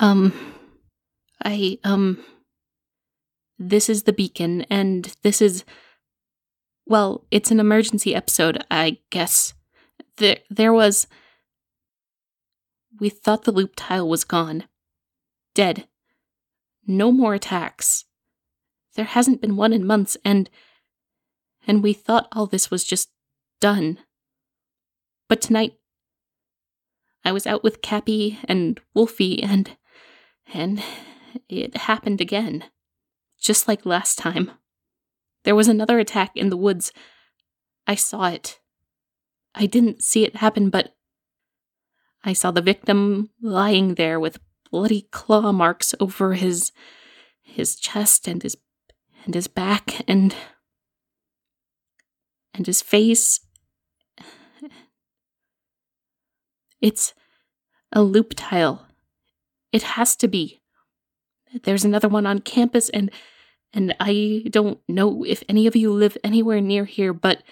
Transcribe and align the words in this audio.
Um, 0.00 0.32
I, 1.44 1.78
um, 1.84 2.24
this 3.58 3.88
is 3.88 4.04
the 4.04 4.12
beacon, 4.12 4.62
and 4.70 5.12
this 5.22 5.42
is, 5.42 5.64
well, 6.86 7.26
it's 7.30 7.50
an 7.50 7.60
emergency 7.60 8.14
episode, 8.14 8.64
I 8.70 8.98
guess. 9.10 9.54
There, 10.18 10.38
there 10.50 10.72
was. 10.72 11.06
We 13.00 13.08
thought 13.08 13.44
the 13.44 13.52
loop 13.52 13.74
tile 13.76 14.08
was 14.08 14.24
gone. 14.24 14.64
Dead. 15.54 15.86
No 16.86 17.12
more 17.12 17.34
attacks. 17.34 18.04
There 18.96 19.04
hasn't 19.04 19.40
been 19.40 19.56
one 19.56 19.72
in 19.72 19.86
months, 19.86 20.16
and. 20.24 20.48
And 21.66 21.82
we 21.82 21.92
thought 21.92 22.28
all 22.32 22.46
this 22.46 22.70
was 22.70 22.82
just 22.84 23.10
done. 23.60 23.98
But 25.28 25.42
tonight, 25.42 25.74
I 27.24 27.32
was 27.32 27.46
out 27.46 27.62
with 27.62 27.82
Cappy 27.82 28.38
and 28.44 28.80
Wolfie, 28.94 29.42
and. 29.42 29.76
And 30.52 30.82
it 31.48 31.76
happened 31.76 32.20
again. 32.20 32.64
Just 33.40 33.68
like 33.68 33.86
last 33.86 34.18
time. 34.18 34.50
There 35.44 35.54
was 35.54 35.68
another 35.68 35.98
attack 35.98 36.32
in 36.36 36.50
the 36.50 36.56
woods. 36.56 36.92
I 37.86 37.94
saw 37.94 38.26
it. 38.26 38.60
I 39.54 39.66
didn't 39.66 40.02
see 40.02 40.24
it 40.24 40.36
happen, 40.36 40.70
but 40.70 40.94
I 42.24 42.32
saw 42.32 42.50
the 42.50 42.60
victim 42.60 43.30
lying 43.40 43.94
there 43.94 44.18
with 44.18 44.40
bloody 44.70 45.02
claw 45.10 45.52
marks 45.52 45.94
over 46.00 46.34
his 46.34 46.72
his 47.42 47.76
chest 47.76 48.28
and 48.28 48.42
his 48.42 48.56
and 49.24 49.34
his 49.34 49.48
back 49.48 50.02
and 50.06 50.34
and 52.52 52.66
his 52.66 52.82
face 52.82 53.40
it's 56.80 57.14
a 57.92 58.02
loop 58.02 58.34
tile 58.36 58.87
it 59.72 59.82
has 59.82 60.16
to 60.16 60.28
be 60.28 60.60
there's 61.62 61.84
another 61.84 62.08
one 62.08 62.26
on 62.26 62.40
campus 62.40 62.88
and 62.90 63.10
and 63.72 63.94
I 64.00 64.44
don't 64.50 64.80
know 64.88 65.24
if 65.24 65.42
any 65.48 65.66
of 65.66 65.76
you 65.76 65.92
live 65.92 66.16
anywhere 66.24 66.60
near 66.60 66.84
here 66.84 67.12
but 67.12 67.42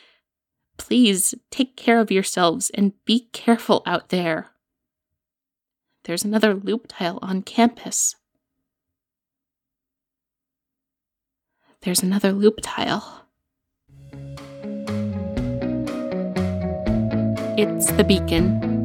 please 0.78 1.34
take 1.50 1.77
care 1.77 2.00
of 2.00 2.11
yourselves 2.11 2.70
and 2.75 2.92
be 3.05 3.28
careful 3.33 3.83
out 3.86 4.11
there 4.11 4.50
there's 6.06 6.25
another 6.25 6.55
loop 6.55 6.86
tile 6.86 7.19
on 7.20 7.42
campus. 7.42 8.14
There's 11.80 12.01
another 12.01 12.30
loop 12.30 12.61
tile. 12.62 13.27
It's 17.58 17.91
the 17.91 18.05
beacon. 18.05 18.76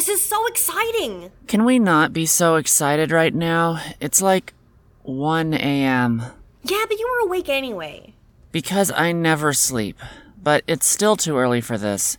This 0.00 0.08
is 0.08 0.22
so 0.22 0.46
exciting! 0.46 1.30
Can 1.46 1.66
we 1.66 1.78
not 1.78 2.14
be 2.14 2.24
so 2.24 2.56
excited 2.56 3.10
right 3.12 3.34
now? 3.34 3.82
It's 4.00 4.22
like 4.22 4.54
1 5.02 5.52
a.m. 5.52 6.22
Yeah, 6.62 6.84
but 6.88 6.98
you 6.98 7.06
were 7.06 7.28
awake 7.28 7.50
anyway. 7.50 8.14
Because 8.50 8.90
I 8.90 9.12
never 9.12 9.52
sleep. 9.52 9.98
But 10.42 10.64
it's 10.66 10.86
still 10.86 11.16
too 11.16 11.36
early 11.36 11.60
for 11.60 11.76
this. 11.76 12.16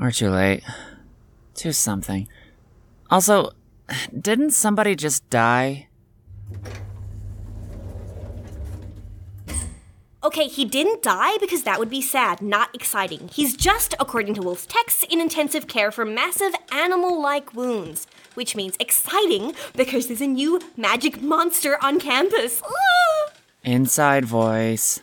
Or 0.00 0.10
too 0.10 0.30
late. 0.30 0.62
Too 1.54 1.72
something. 1.72 2.26
Also, 3.10 3.50
didn't 4.18 4.52
somebody 4.52 4.96
just 4.96 5.28
die? 5.28 5.88
Okay, 10.24 10.46
he 10.46 10.64
didn't 10.64 11.02
die 11.02 11.36
because 11.38 11.64
that 11.64 11.80
would 11.80 11.90
be 11.90 12.00
sad, 12.00 12.40
not 12.40 12.72
exciting. 12.74 13.28
He's 13.32 13.56
just, 13.56 13.94
according 13.98 14.34
to 14.34 14.42
Wolf's 14.42 14.66
texts, 14.66 15.04
in 15.10 15.20
intensive 15.20 15.66
care 15.66 15.90
for 15.90 16.04
massive 16.04 16.54
animal 16.70 17.20
like 17.20 17.54
wounds. 17.54 18.06
Which 18.34 18.54
means 18.54 18.76
exciting 18.78 19.54
because 19.74 20.06
there's 20.06 20.20
a 20.20 20.28
new 20.28 20.60
magic 20.76 21.20
monster 21.20 21.76
on 21.82 21.98
campus. 21.98 22.62
Ah! 22.64 23.32
Inside 23.64 24.24
voice. 24.24 25.00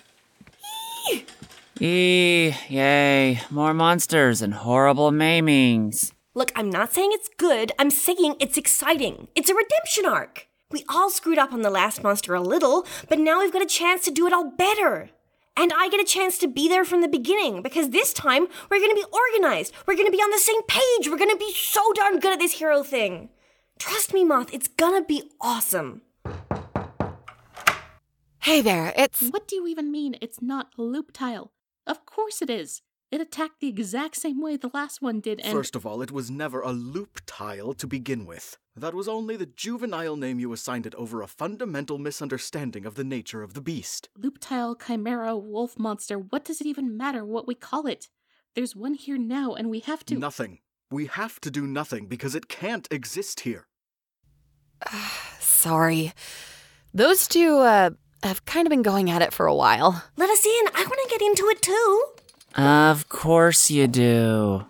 Eee, 1.81 2.55
yay, 2.67 3.41
more 3.49 3.73
monsters 3.73 4.41
and 4.41 4.53
horrible 4.53 5.11
maimings. 5.11 6.11
Look, 6.33 6.51
I'm 6.55 6.69
not 6.69 6.93
saying 6.93 7.11
it's 7.13 7.29
good, 7.37 7.71
I'm 7.79 7.89
saying 7.89 8.35
it's 8.39 8.57
exciting. 8.57 9.27
It's 9.35 9.49
a 9.49 9.55
redemption 9.55 10.05
arc. 10.05 10.48
We 10.71 10.85
all 10.87 11.09
screwed 11.09 11.39
up 11.39 11.51
on 11.51 11.63
the 11.63 11.71
last 11.71 12.03
monster 12.03 12.35
a 12.35 12.41
little, 12.41 12.85
but 13.07 13.17
now 13.17 13.39
we've 13.39 13.51
got 13.51 13.63
a 13.63 13.65
chance 13.65 14.03
to 14.03 14.11
do 14.11 14.27
it 14.27 14.33
all 14.33 14.51
better. 14.51 15.09
And 15.57 15.73
I 15.75 15.89
get 15.89 15.99
a 15.99 16.03
chance 16.03 16.37
to 16.37 16.47
be 16.47 16.69
there 16.69 16.85
from 16.85 17.01
the 17.01 17.07
beginning 17.07 17.63
because 17.63 17.89
this 17.89 18.13
time 18.13 18.47
we're 18.69 18.79
gonna 18.79 18.93
be 18.93 19.05
organized. 19.11 19.73
We're 19.87 19.95
gonna 19.95 20.11
be 20.11 20.21
on 20.21 20.29
the 20.29 20.37
same 20.37 20.61
page. 20.67 21.09
We're 21.09 21.17
gonna 21.17 21.35
be 21.35 21.51
so 21.55 21.91
darn 21.93 22.19
good 22.19 22.33
at 22.33 22.39
this 22.39 22.59
hero 22.59 22.83
thing. 22.83 23.29
Trust 23.79 24.13
me, 24.13 24.23
Moth, 24.23 24.53
it's 24.53 24.67
gonna 24.67 25.03
be 25.03 25.31
awesome. 25.41 26.03
Hey 28.41 28.61
there, 28.61 28.93
it's. 28.95 29.27
What 29.29 29.47
do 29.47 29.55
you 29.55 29.65
even 29.65 29.91
mean 29.91 30.17
it's 30.21 30.39
not 30.39 30.67
a 30.77 30.83
loop 30.83 31.11
tile? 31.13 31.51
Of 31.87 32.05
course 32.05 32.43
it 32.43 32.49
is. 32.51 32.83
It 33.11 33.21
attacked 33.21 33.59
the 33.59 33.67
exact 33.67 34.15
same 34.15 34.39
way 34.39 34.55
the 34.55 34.69
last 34.71 35.01
one 35.01 35.19
did, 35.19 35.39
and. 35.39 35.51
First 35.51 35.75
of 35.75 35.83
all, 35.85 36.01
it 36.03 36.11
was 36.11 36.29
never 36.29 36.61
a 36.61 36.71
loop 36.71 37.21
tile 37.25 37.73
to 37.73 37.87
begin 37.87 38.25
with. 38.25 38.57
That 38.75 38.93
was 38.93 39.07
only 39.07 39.35
the 39.35 39.47
juvenile 39.47 40.15
name 40.15 40.39
you 40.39 40.53
assigned 40.53 40.85
it 40.85 40.93
over 40.95 41.21
a 41.21 41.27
fundamental 41.27 41.97
misunderstanding 41.97 42.85
of 42.85 42.95
the 42.95 43.03
nature 43.03 43.41
of 43.41 43.55
the 43.55 43.61
beast. 43.61 44.09
Loop 44.15 44.37
tile, 44.39 44.75
chimera, 44.75 45.35
wolf 45.35 45.79
monster, 45.79 46.19
what 46.19 46.45
does 46.45 46.61
it 46.61 46.67
even 46.67 46.95
matter 46.95 47.25
what 47.25 47.47
we 47.47 47.55
call 47.55 47.87
it? 47.87 48.09
There's 48.53 48.75
one 48.75 48.93
here 48.93 49.17
now, 49.17 49.53
and 49.53 49.69
we 49.69 49.79
have 49.79 50.05
to. 50.05 50.15
Nothing. 50.15 50.59
We 50.91 51.07
have 51.07 51.41
to 51.41 51.51
do 51.51 51.65
nothing 51.65 52.05
because 52.05 52.35
it 52.35 52.47
can't 52.47 52.87
exist 52.91 53.41
here. 53.41 53.67
Sorry. 55.39 56.13
Those 56.93 57.27
two, 57.27 57.57
uh, 57.57 57.91
have 58.23 58.45
kind 58.45 58.67
of 58.67 58.69
been 58.69 58.81
going 58.81 59.09
at 59.09 59.21
it 59.21 59.33
for 59.33 59.45
a 59.47 59.55
while. 59.55 60.03
Let 60.15 60.29
us 60.29 60.45
in. 60.45 60.67
I 60.73 60.83
wanna 60.83 61.09
get 61.09 61.21
into 61.21 61.47
it 61.47 61.61
too. 61.61 62.03
Of 62.55 63.09
course 63.09 63.69
you 63.69 63.87
do. 63.87 64.65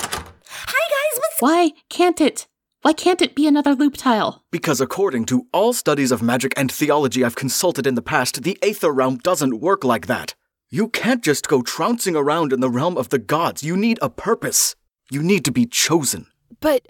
Hi, 0.00 0.08
guys, 0.08 1.18
what's. 1.18 1.40
Why 1.40 1.72
can't 1.88 2.20
it? 2.20 2.46
Why 2.82 2.92
can't 2.92 3.20
it 3.20 3.34
be 3.34 3.46
another 3.46 3.74
loop 3.74 3.96
tile? 3.96 4.44
Because 4.50 4.80
according 4.80 5.26
to 5.26 5.46
all 5.52 5.72
studies 5.72 6.10
of 6.10 6.22
magic 6.22 6.54
and 6.56 6.70
theology 6.70 7.24
I've 7.24 7.34
consulted 7.34 7.86
in 7.86 7.96
the 7.96 8.02
past, 8.02 8.42
the 8.42 8.58
Aether 8.62 8.92
realm 8.92 9.18
doesn't 9.18 9.60
work 9.60 9.84
like 9.84 10.06
that. 10.06 10.34
You 10.70 10.88
can't 10.88 11.22
just 11.22 11.48
go 11.48 11.62
trouncing 11.62 12.14
around 12.16 12.52
in 12.52 12.60
the 12.60 12.70
realm 12.70 12.96
of 12.96 13.08
the 13.08 13.18
gods. 13.18 13.62
You 13.62 13.76
need 13.76 13.98
a 14.00 14.08
purpose. 14.08 14.74
You 15.10 15.22
need 15.22 15.44
to 15.44 15.52
be 15.52 15.66
chosen. 15.66 16.26
But 16.60 16.88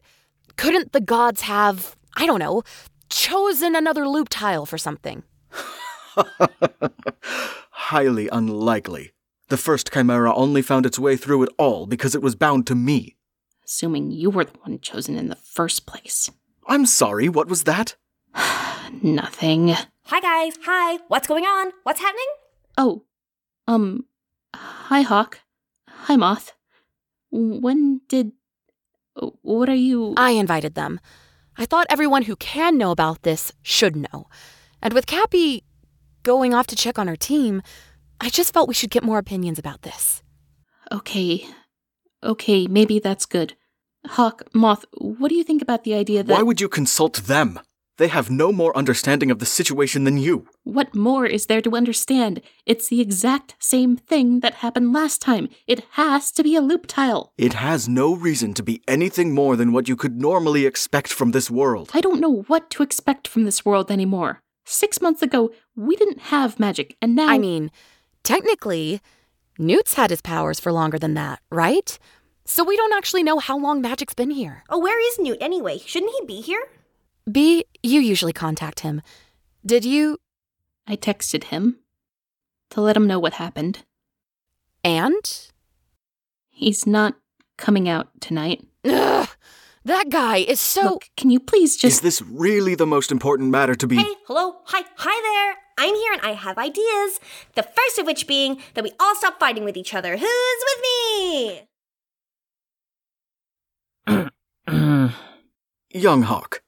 couldn't 0.57 0.93
the 0.93 1.01
gods 1.01 1.43
have, 1.43 1.97
I 2.17 2.27
don't 2.27 2.41
know, 2.41 2.63
chosen 3.09 3.75
another 3.75 4.07
loop 4.07 4.29
tile 4.29 4.67
for 4.67 4.79
something? 4.79 5.23
Highly 7.71 8.29
unlikely. 8.29 9.13
The 9.49 9.57
first 9.57 9.91
chimera 9.93 10.35
only 10.35 10.61
found 10.61 10.85
its 10.85 10.99
way 10.99 11.17
through 11.17 11.43
it 11.45 11.49
all 11.57 11.87
because 11.87 12.15
it 12.15 12.21
was 12.23 12.35
bound 12.35 12.67
to 12.67 12.75
me. 12.75 13.17
Assuming 13.65 14.11
you 14.11 14.29
were 14.29 14.45
the 14.45 14.59
one 14.63 14.79
chosen 14.81 15.17
in 15.17 15.29
the 15.29 15.37
first 15.37 15.87
place. 15.87 16.31
I'm 16.67 16.85
sorry, 16.85 17.31
what 17.31 17.49
was 17.49 17.65
that? 17.65 17.97
Nothing. 19.03 19.69
Hi, 20.05 20.21
guys. 20.21 20.55
Hi. 20.65 20.99
What's 21.09 21.27
going 21.27 21.45
on? 21.45 21.73
What's 21.83 22.01
happening? 22.01 22.27
Oh, 22.77 23.05
um, 23.67 24.05
hi, 24.55 25.01
Hawk. 25.01 25.41
Hi, 25.89 26.17
Moth. 26.17 26.53
When 27.31 28.03
did. 28.09 28.33
What 29.43 29.69
are 29.69 29.75
you. 29.75 30.15
I 30.17 30.31
invited 30.31 30.75
them. 30.75 31.01
I 31.57 31.65
thought 31.65 31.87
everyone 31.91 32.23
who 32.23 32.37
can 32.37 32.79
know 32.79 32.91
about 32.91 33.23
this 33.23 33.53
should 33.63 33.97
know. 33.97 34.29
And 34.83 34.93
with 34.93 35.07
Cappy 35.07 35.65
going 36.23 36.55
off 36.55 36.67
to 36.69 36.77
check 36.77 36.99
on 36.99 37.09
her 37.09 37.17
team, 37.17 37.63
I 38.21 38.31
just 38.31 38.53
felt 38.53 38.69
we 38.69 38.75
should 38.75 38.91
get 38.91 39.05
more 39.05 39.19
opinions 39.19 39.59
about 39.59 39.83
this. 39.83 40.23
Okay. 40.91 41.47
Okay, 42.23 42.67
maybe 42.67 42.99
that's 42.99 43.27
good. 43.27 43.55
Hawk, 44.07 44.43
Moth, 44.55 44.85
what 44.93 45.29
do 45.29 45.35
you 45.35 45.45
think 45.45 45.63
about 45.63 45.85
the 45.85 45.95
idea 45.95 46.23
that. 46.23 46.33
Why 46.33 46.43
would 46.43 46.61
you 46.61 46.69
consult 46.69 47.17
them? 47.25 47.61
They 47.99 48.09
have 48.09 48.31
no 48.31 48.53
more 48.53 48.77
understanding 48.77 49.29
of 49.33 49.41
the 49.41 49.47
situation 49.47 50.05
than 50.05 50.19
you. 50.19 50.47
What 50.63 50.95
more 50.95 51.27
is 51.27 51.47
there 51.47 51.61
to 51.63 51.75
understand? 51.75 52.41
It's 52.65 52.89
the 52.89 53.01
exact 53.01 53.57
same 53.59 53.97
thing 53.97 54.39
that 54.41 54.55
happened 54.55 54.93
last 54.93 55.21
time. 55.21 55.49
It 55.67 55.85
has 55.93 56.31
to 56.33 56.45
be 56.45 56.55
a 56.55 56.61
loop 56.61 56.87
tile. 56.87 57.33
It 57.37 57.55
has 57.55 57.89
no 57.89 58.15
reason 58.15 58.55
to 58.55 58.63
be 58.63 58.83
anything 58.87 59.35
more 59.35 59.57
than 59.57 59.73
what 59.73 59.89
you 59.89 59.97
could 59.97 60.21
normally 60.21 60.65
expect 60.65 61.13
from 61.13 61.33
this 61.33 61.51
world. 61.51 61.91
I 61.93 62.01
don't 62.01 62.21
know 62.21 62.43
what 62.47 62.71
to 62.71 62.85
expect 62.85 63.27
from 63.27 63.45
this 63.45 63.65
world 63.65 63.91
anymore. 63.91 64.43
Six 64.65 65.01
months 65.01 65.23
ago, 65.23 65.51
we 65.75 65.97
didn't 65.97 66.21
have 66.21 66.61
magic, 66.61 66.97
and 67.03 67.17
now. 67.17 67.29
I 67.29 67.39
mean, 67.39 67.73
technically, 68.23 69.01
Newt's 69.59 69.95
had 69.95 70.11
his 70.11 70.21
powers 70.23 70.61
for 70.61 70.73
longer 70.73 70.99
than 70.99 71.15
that, 71.15 71.41
right? 71.51 71.99
So 72.45 72.65
we 72.65 72.77
don't 72.77 72.95
actually 72.95 73.23
know 73.23 73.39
how 73.39 73.59
long 73.59 73.81
magic's 73.81 74.15
been 74.15 74.31
here. 74.31 74.65
Oh, 74.71 74.79
where 74.79 74.99
is 75.11 75.19
Newt 75.19 75.39
anyway? 75.41 75.79
Shouldn't 75.85 76.13
he 76.19 76.27
be 76.27 76.41
here? 76.41 76.67
Bee, 77.31 77.65
you 77.83 78.01
usually 78.01 78.33
contact 78.33 78.81
him. 78.81 79.03
Did 79.67 79.85
you? 79.85 80.19
I 80.87 80.97
texted 80.97 81.45
him 81.45 81.79
to 82.71 82.81
let 82.81 82.97
him 82.97 83.07
know 83.07 83.19
what 83.19 83.35
happened. 83.35 83.85
And? 84.83 85.51
He's 86.49 86.87
not 86.87 87.17
coming 87.59 87.89
out 87.89 88.09
tonight. 88.21 88.67
Ugh, 88.85 89.29
that 89.85 90.09
guy 90.09 90.39
is 90.39 90.61
so. 90.61 90.83
Look, 90.83 91.11
can 91.17 91.31
you 91.31 91.41
please 91.41 91.77
just. 91.77 91.97
Is 91.97 92.01
this 92.01 92.23
really 92.23 92.75
the 92.75 92.87
most 92.87 93.13
important 93.13 93.51
matter 93.51 93.75
to 93.75 93.87
be? 93.87 93.97
Hey, 93.97 94.15
hello, 94.27 94.61
hi, 94.65 94.85
hi 94.97 95.21
there. 95.23 95.57
I'm 95.79 95.95
here 95.95 96.13
and 96.13 96.23
I 96.23 96.33
have 96.33 96.59
ideas. 96.59 97.21
The 97.55 97.63
first 97.63 97.99
of 97.99 98.07
which 98.07 98.27
being 98.27 98.61
that 98.75 98.83
we 98.83 98.91
all 98.99 99.15
stop 99.15 99.39
fighting 99.39 99.65
with 99.65 99.77
each 99.77 99.95
other. 99.95 100.17
Who's 100.17 100.65
with 100.67 100.81
me? 100.83 101.63
Young 105.95 106.23
Hawk, 106.23 106.63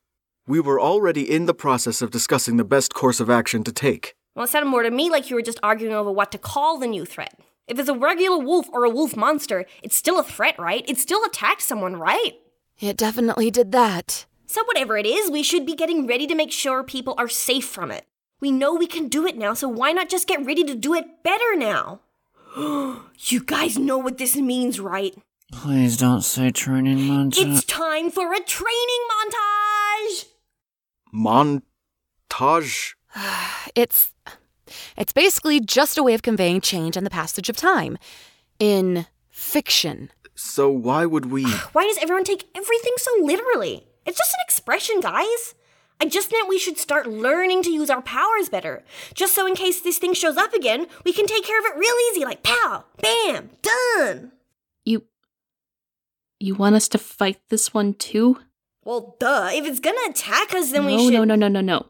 we 0.46 0.60
were 0.60 0.80
already 0.80 1.28
in 1.28 1.46
the 1.46 1.54
process 1.54 2.00
of 2.00 2.12
discussing 2.12 2.56
the 2.56 2.64
best 2.64 2.94
course 2.94 3.18
of 3.18 3.28
action 3.28 3.64
to 3.64 3.72
take. 3.72 4.14
Well, 4.36 4.44
it 4.44 4.48
sounded 4.48 4.70
more 4.70 4.84
to 4.84 4.90
me 4.90 5.10
like 5.10 5.28
you 5.28 5.36
were 5.36 5.42
just 5.42 5.58
arguing 5.62 5.92
over 5.92 6.12
what 6.12 6.30
to 6.32 6.38
call 6.38 6.78
the 6.78 6.86
new 6.86 7.04
threat. 7.04 7.38
If 7.66 7.78
it's 7.78 7.88
a 7.88 7.94
regular 7.94 8.38
wolf 8.38 8.68
or 8.72 8.84
a 8.84 8.90
wolf 8.90 9.16
monster, 9.16 9.66
it's 9.82 9.96
still 9.96 10.20
a 10.20 10.24
threat, 10.24 10.58
right? 10.58 10.84
It 10.88 10.98
still 10.98 11.24
attacked 11.24 11.62
someone, 11.62 11.96
right? 11.96 12.34
It 12.78 12.96
definitely 12.96 13.50
did 13.50 13.72
that. 13.72 14.26
So, 14.46 14.64
whatever 14.64 14.96
it 14.96 15.06
is, 15.06 15.30
we 15.30 15.42
should 15.42 15.66
be 15.66 15.74
getting 15.74 16.06
ready 16.06 16.26
to 16.26 16.34
make 16.34 16.50
sure 16.50 16.82
people 16.82 17.14
are 17.18 17.28
safe 17.28 17.66
from 17.66 17.90
it. 17.90 18.06
We 18.40 18.50
know 18.50 18.74
we 18.74 18.86
can 18.86 19.08
do 19.08 19.26
it 19.26 19.36
now, 19.36 19.52
so 19.52 19.68
why 19.68 19.92
not 19.92 20.08
just 20.08 20.26
get 20.26 20.44
ready 20.44 20.64
to 20.64 20.74
do 20.74 20.94
it 20.94 21.22
better 21.22 21.54
now? 21.56 22.00
you 22.56 23.44
guys 23.44 23.78
know 23.78 23.98
what 23.98 24.16
this 24.16 24.34
means, 24.36 24.80
right? 24.80 25.14
Please 25.52 25.96
don't 25.96 26.22
say 26.22 26.50
training 26.50 26.98
montage. 26.98 27.56
It's 27.56 27.64
time 27.64 28.10
for 28.10 28.32
a 28.32 28.40
training 28.40 29.04
montage! 29.12 30.24
Montage? 31.14 32.94
It's. 33.74 34.12
It's 34.96 35.12
basically 35.12 35.60
just 35.60 35.98
a 35.98 36.02
way 36.02 36.14
of 36.14 36.22
conveying 36.22 36.60
change 36.60 36.96
and 36.96 37.04
the 37.04 37.10
passage 37.10 37.48
of 37.48 37.56
time. 37.56 37.98
In 38.58 39.06
fiction. 39.28 40.10
So 40.34 40.70
why 40.70 41.04
would 41.04 41.26
we. 41.26 41.44
Why 41.72 41.84
does 41.84 41.98
everyone 41.98 42.24
take 42.24 42.48
everything 42.54 42.92
so 42.96 43.10
literally? 43.20 43.86
It's 44.06 44.16
just 44.16 44.32
an 44.32 44.40
expression, 44.44 45.00
guys. 45.00 45.54
I 46.00 46.06
just 46.06 46.32
meant 46.32 46.48
we 46.48 46.58
should 46.58 46.78
start 46.78 47.06
learning 47.06 47.62
to 47.64 47.70
use 47.70 47.90
our 47.90 48.00
powers 48.00 48.48
better. 48.48 48.82
Just 49.12 49.34
so 49.34 49.46
in 49.46 49.54
case 49.54 49.80
this 49.80 49.98
thing 49.98 50.14
shows 50.14 50.36
up 50.36 50.54
again, 50.54 50.86
we 51.04 51.12
can 51.12 51.26
take 51.26 51.44
care 51.44 51.58
of 51.58 51.66
it 51.66 51.78
real 51.78 51.94
easy, 52.10 52.24
like 52.24 52.42
pow, 52.42 52.84
bam, 53.00 53.50
done. 53.62 54.32
You. 54.84 55.04
You 56.38 56.54
want 56.54 56.74
us 56.76 56.88
to 56.88 56.98
fight 56.98 57.38
this 57.50 57.74
one 57.74 57.92
too? 57.94 58.38
Well, 58.82 59.16
duh. 59.20 59.50
If 59.52 59.66
it's 59.66 59.80
gonna 59.80 59.98
attack 60.08 60.54
us, 60.54 60.72
then 60.72 60.82
no, 60.82 60.96
we 60.96 61.04
should. 61.04 61.12
no, 61.12 61.24
no, 61.24 61.34
no, 61.34 61.48
no, 61.48 61.60
no. 61.60 61.86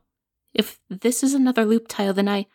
If 0.52 0.80
this 0.88 1.22
is 1.22 1.34
another 1.34 1.64
loop 1.64 1.86
tile, 1.86 2.12
then 2.12 2.28
I. 2.28 2.46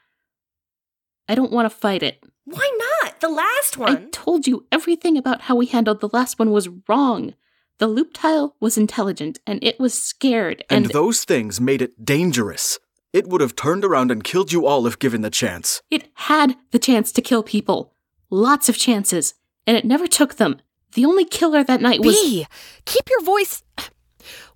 I 1.27 1.35
don't 1.35 1.51
want 1.53 1.65
to 1.71 1.75
fight 1.75 2.03
it. 2.03 2.23
Why 2.43 2.69
not? 3.01 3.21
The 3.21 3.29
last 3.29 3.77
one. 3.77 3.97
I 3.97 4.09
told 4.11 4.45
you 4.45 4.67
everything 4.71 5.17
about 5.17 5.41
how 5.41 5.55
we 5.55 5.65
handled 5.65 6.01
the 6.01 6.09
last 6.11 6.37
one 6.37 6.51
was 6.51 6.69
wrong. 6.87 7.33
The 7.77 7.87
loop 7.87 8.11
tile 8.13 8.55
was 8.59 8.77
intelligent 8.77 9.39
and 9.45 9.61
it 9.63 9.79
was 9.79 9.93
scared 9.93 10.63
And 10.69 10.85
and, 10.85 10.93
those 10.93 11.25
things 11.25 11.59
made 11.59 11.81
it 11.81 12.05
dangerous. 12.05 12.79
It 13.11 13.27
would 13.27 13.41
have 13.41 13.55
turned 13.55 13.83
around 13.85 14.11
and 14.11 14.23
killed 14.23 14.51
you 14.51 14.65
all 14.65 14.87
if 14.87 14.99
given 14.99 15.21
the 15.21 15.29
chance. 15.29 15.81
it 15.89 16.09
had 16.15 16.55
the 16.71 16.79
chance 16.79 17.11
to 17.13 17.21
kill 17.21 17.43
people. 17.43 17.93
Lots 18.29 18.69
of 18.69 18.77
chances. 18.77 19.33
And 19.67 19.75
it 19.77 19.85
never 19.85 20.07
took 20.07 20.35
them. 20.35 20.61
The 20.93 21.05
only 21.05 21.25
killer 21.25 21.63
that 21.63 21.81
night 21.81 22.01
was. 22.03 22.15
Bee, 22.15 22.47
keep 22.85 23.09
your 23.09 23.23
voice. 23.23 23.63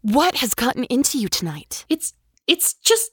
What 0.02 0.36
has 0.36 0.54
gotten 0.54 0.86
into 0.86 1.18
you 1.20 1.28
tonight? 1.28 1.84
It's. 1.90 2.14
It's 2.48 2.74
just. 2.74 3.12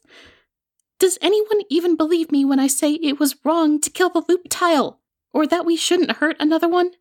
Does 1.00 1.19
anyone 1.20 1.62
even 1.69 1.97
believe 1.97 2.31
me 2.31 2.44
when 2.44 2.61
I 2.61 2.69
say 2.69 2.93
it 2.93 3.19
was 3.19 3.35
wrong 3.44 3.81
to 3.81 3.91
kill 3.91 4.09
the 4.09 4.23
loop 4.29 4.43
tile? 4.49 5.00
Or 5.32 5.49
that 5.49 5.67
we 5.67 5.76
shouldn't 5.76 6.19
hurt 6.19 6.37
another 6.38 6.69
one? 6.69 6.93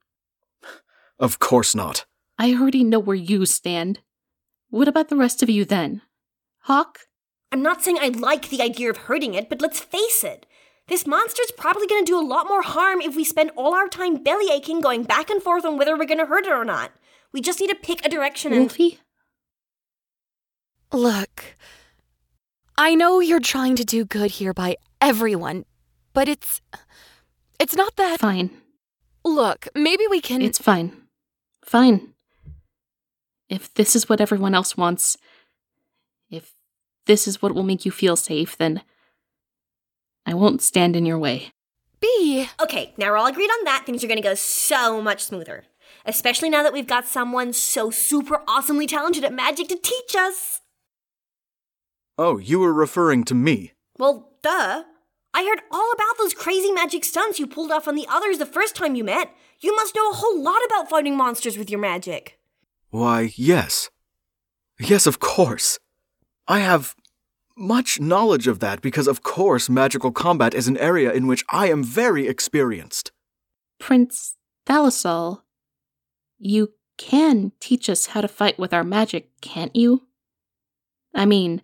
Of 1.19 1.38
course 1.38 1.75
not. 1.75 2.06
I 2.38 2.54
already 2.54 2.84
know 2.84 3.00
where 3.00 3.16
you 3.16 3.46
stand. 3.46 4.02
What 4.70 4.88
about 4.88 5.10
the 5.10 5.16
rest 5.16 5.42
of 5.42 5.50
you 5.50 5.66
then? 5.66 6.02
Hawk? 6.62 7.00
I'm 7.52 7.62
not 7.62 7.82
saying 7.82 7.98
I 8.02 8.10
like 8.10 8.50
the 8.50 8.62
idea 8.62 8.90
of 8.90 8.98
hurting 8.98 9.34
it, 9.34 9.48
but 9.50 9.62
let's 9.62 9.80
face 9.80 10.24
it. 10.24 10.46
This 10.88 11.08
monster's 11.08 11.52
probably 11.52 11.88
gonna 11.88 12.06
do 12.06 12.20
a 12.20 12.22
lot 12.26 12.48
more 12.48 12.62
harm 12.62 13.02
if 13.02 13.16
we 13.16 13.24
spend 13.24 13.52
all 13.56 13.74
our 13.74 13.88
time 13.88 14.22
belly 14.22 14.52
aching 14.52 14.82
going 14.82 15.04
back 15.04 15.30
and 15.30 15.42
forth 15.42 15.66
on 15.66 15.78
whether 15.78 15.98
we're 15.98 16.06
gonna 16.06 16.26
hurt 16.26 16.46
it 16.46 16.52
or 16.52 16.66
not. 16.66 16.92
We 17.32 17.42
just 17.42 17.60
need 17.60 17.70
to 17.70 17.76
pick 17.76 18.06
a 18.06 18.10
direction 18.10 18.52
and. 18.52 18.62
Wolfie? 18.62 19.00
Look, 20.92 21.56
I 22.78 22.96
know 22.96 23.20
you're 23.20 23.40
trying 23.40 23.76
to 23.78 23.86
do 23.86 24.06
good 24.06 24.32
here 24.32 24.54
by 24.54 24.78
everyone, 25.02 25.66
but 26.14 26.28
it's. 26.28 26.62
It's 27.60 27.76
not 27.76 27.96
that. 27.96 28.20
Fine. 28.20 28.52
Look, 29.24 29.68
maybe 29.74 30.06
we 30.10 30.22
can. 30.22 30.42
It's 30.42 30.60
fine. 30.60 31.08
Fine. 31.64 32.14
If 33.50 33.74
this 33.74 33.95
is 33.95 34.09
what 34.09 34.21
everyone 34.21 34.56
else 34.56 34.75
wants, 34.75 35.18
if 36.30 36.53
this 37.06 37.27
is 37.27 37.42
what 37.42 37.53
will 37.53 37.63
make 37.63 37.86
you 37.86 37.92
feel 37.92 38.15
safe, 38.15 38.57
then 38.57 38.81
I 40.25 40.33
won't 40.33 40.62
stand 40.62 40.95
in 40.95 41.06
your 41.06 41.19
way. 41.19 41.51
Bee. 42.00 42.50
Okay, 42.59 42.94
now 42.97 43.12
we're 43.12 43.18
all 43.18 43.27
agreed 43.27 43.50
on 43.50 43.65
that. 43.65 43.86
Things 43.86 44.03
are 44.03 44.07
gonna 44.07 44.21
go 44.21 44.36
so 44.36 45.01
much 45.01 45.24
smoother. 45.24 45.65
Especially 46.06 46.50
now 46.50 46.63
that 46.63 46.74
we've 46.74 46.88
got 46.88 47.07
someone 47.07 47.53
so 47.53 47.89
super 47.89 48.42
awesomely 48.47 48.88
talented 48.88 49.24
at 49.24 49.33
magic 49.33 49.68
to 49.69 49.75
teach 49.75 50.15
us. 50.15 50.62
Oh, 52.18 52.38
you 52.38 52.59
were 52.59 52.74
referring 52.74 53.24
to 53.25 53.36
me. 53.36 53.74
Well, 53.98 54.31
duh. 54.41 54.83
I 55.33 55.44
heard 55.44 55.62
all 55.69 55.91
about 55.91 56.18
those 56.18 56.33
crazy 56.33 56.71
magic 56.71 57.03
stunts 57.03 57.39
you 57.39 57.48
pulled 57.48 57.71
off 57.71 57.88
on 57.88 57.95
the 57.95 58.07
others 58.09 58.38
the 58.38 58.45
first 58.45 58.75
time 58.75 58.95
you 58.95 59.03
met. 59.03 59.36
You 59.59 59.75
must 59.75 59.94
know 59.95 60.09
a 60.09 60.15
whole 60.15 60.41
lot 60.41 60.62
about 60.65 60.89
fighting 60.89 61.18
monsters 61.18 61.57
with 61.57 61.69
your 61.69 61.80
magic. 61.80 62.39
Why, 62.95 63.33
yes. 63.36 63.89
Yes, 64.80 65.06
of 65.06 65.19
course. 65.19 65.80
I 66.47 66.59
have 66.59 66.95
much 67.57 68.00
knowledge 68.00 68.47
of 68.47 68.62
that 68.62 68.81
because, 68.81 69.06
of 69.06 69.21
course, 69.21 69.69
magical 69.69 70.13
combat 70.13 70.53
is 70.53 70.69
an 70.69 70.77
area 70.77 71.12
in 71.12 71.27
which 71.27 71.44
I 71.50 71.68
am 71.68 71.83
very 71.83 72.25
experienced. 72.25 73.12
Prince 73.80 74.38
Thalassal, 74.65 75.42
you 76.38 76.71
can 76.97 77.51
teach 77.59 77.89
us 77.89 78.05
how 78.08 78.22
to 78.22 78.29
fight 78.29 78.58
with 78.58 78.74
our 78.74 78.86
magic, 78.86 79.29
can't 79.41 79.75
you? 79.75 80.03
I 81.13 81.25
mean, 81.25 81.62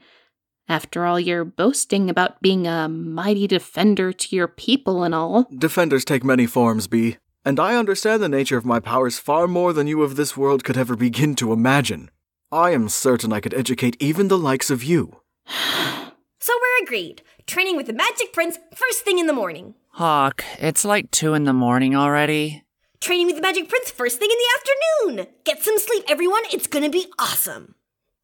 after 0.67 1.05
all 1.05 1.17
your 1.17 1.45
boasting 1.45 2.09
about 2.09 2.41
being 2.41 2.67
a 2.67 2.89
mighty 2.89 3.47
defender 3.47 4.11
to 4.11 4.35
your 4.35 4.49
people 4.49 5.01
and 5.01 5.15
all. 5.15 5.47
Defenders 5.57 6.03
take 6.03 6.25
many 6.25 6.45
forms, 6.45 6.87
Bee, 6.87 7.19
and 7.43 7.59
I 7.59 7.75
understand 7.75 8.21
the 8.21 8.29
nature 8.29 8.57
of 8.57 8.65
my 8.65 8.79
powers 8.79 9.17
far 9.17 9.47
more 9.47 9.73
than 9.73 9.87
you 9.87 10.03
of 10.03 10.15
this 10.15 10.37
world 10.37 10.63
could 10.63 10.77
ever 10.77 10.95
begin 10.95 11.35
to 11.35 11.51
imagine. 11.51 12.11
I 12.51 12.71
am 12.71 12.89
certain 12.89 13.33
I 13.33 13.39
could 13.39 13.53
educate 13.53 13.97
even 13.99 14.27
the 14.27 14.37
likes 14.37 14.69
of 14.69 14.83
you. 14.83 15.21
So 16.43 16.53
we're 16.59 16.85
agreed. 16.85 17.21
Training 17.45 17.77
with 17.77 17.85
the 17.85 17.93
Magic 17.93 18.33
Prince 18.33 18.57
first 18.75 19.05
thing 19.05 19.19
in 19.19 19.27
the 19.27 19.31
morning. 19.31 19.75
Hawk, 19.89 20.43
it's 20.57 20.83
like 20.83 21.11
2 21.11 21.35
in 21.35 21.43
the 21.43 21.53
morning 21.53 21.95
already. 21.95 22.63
Training 22.99 23.27
with 23.27 23.35
the 23.35 23.43
Magic 23.43 23.69
Prince 23.69 23.91
first 23.91 24.17
thing 24.17 24.27
in 24.31 24.37
the 24.39 25.13
afternoon. 25.15 25.35
Get 25.43 25.61
some 25.61 25.77
sleep, 25.77 26.03
everyone. 26.09 26.41
It's 26.51 26.65
gonna 26.65 26.89
be 26.89 27.05
awesome. 27.19 27.75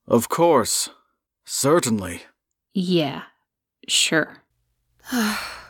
Of 0.08 0.30
course. 0.30 0.90
Certainly. 1.46 2.24
Yeah, 2.74 3.26
sure. 3.88 4.42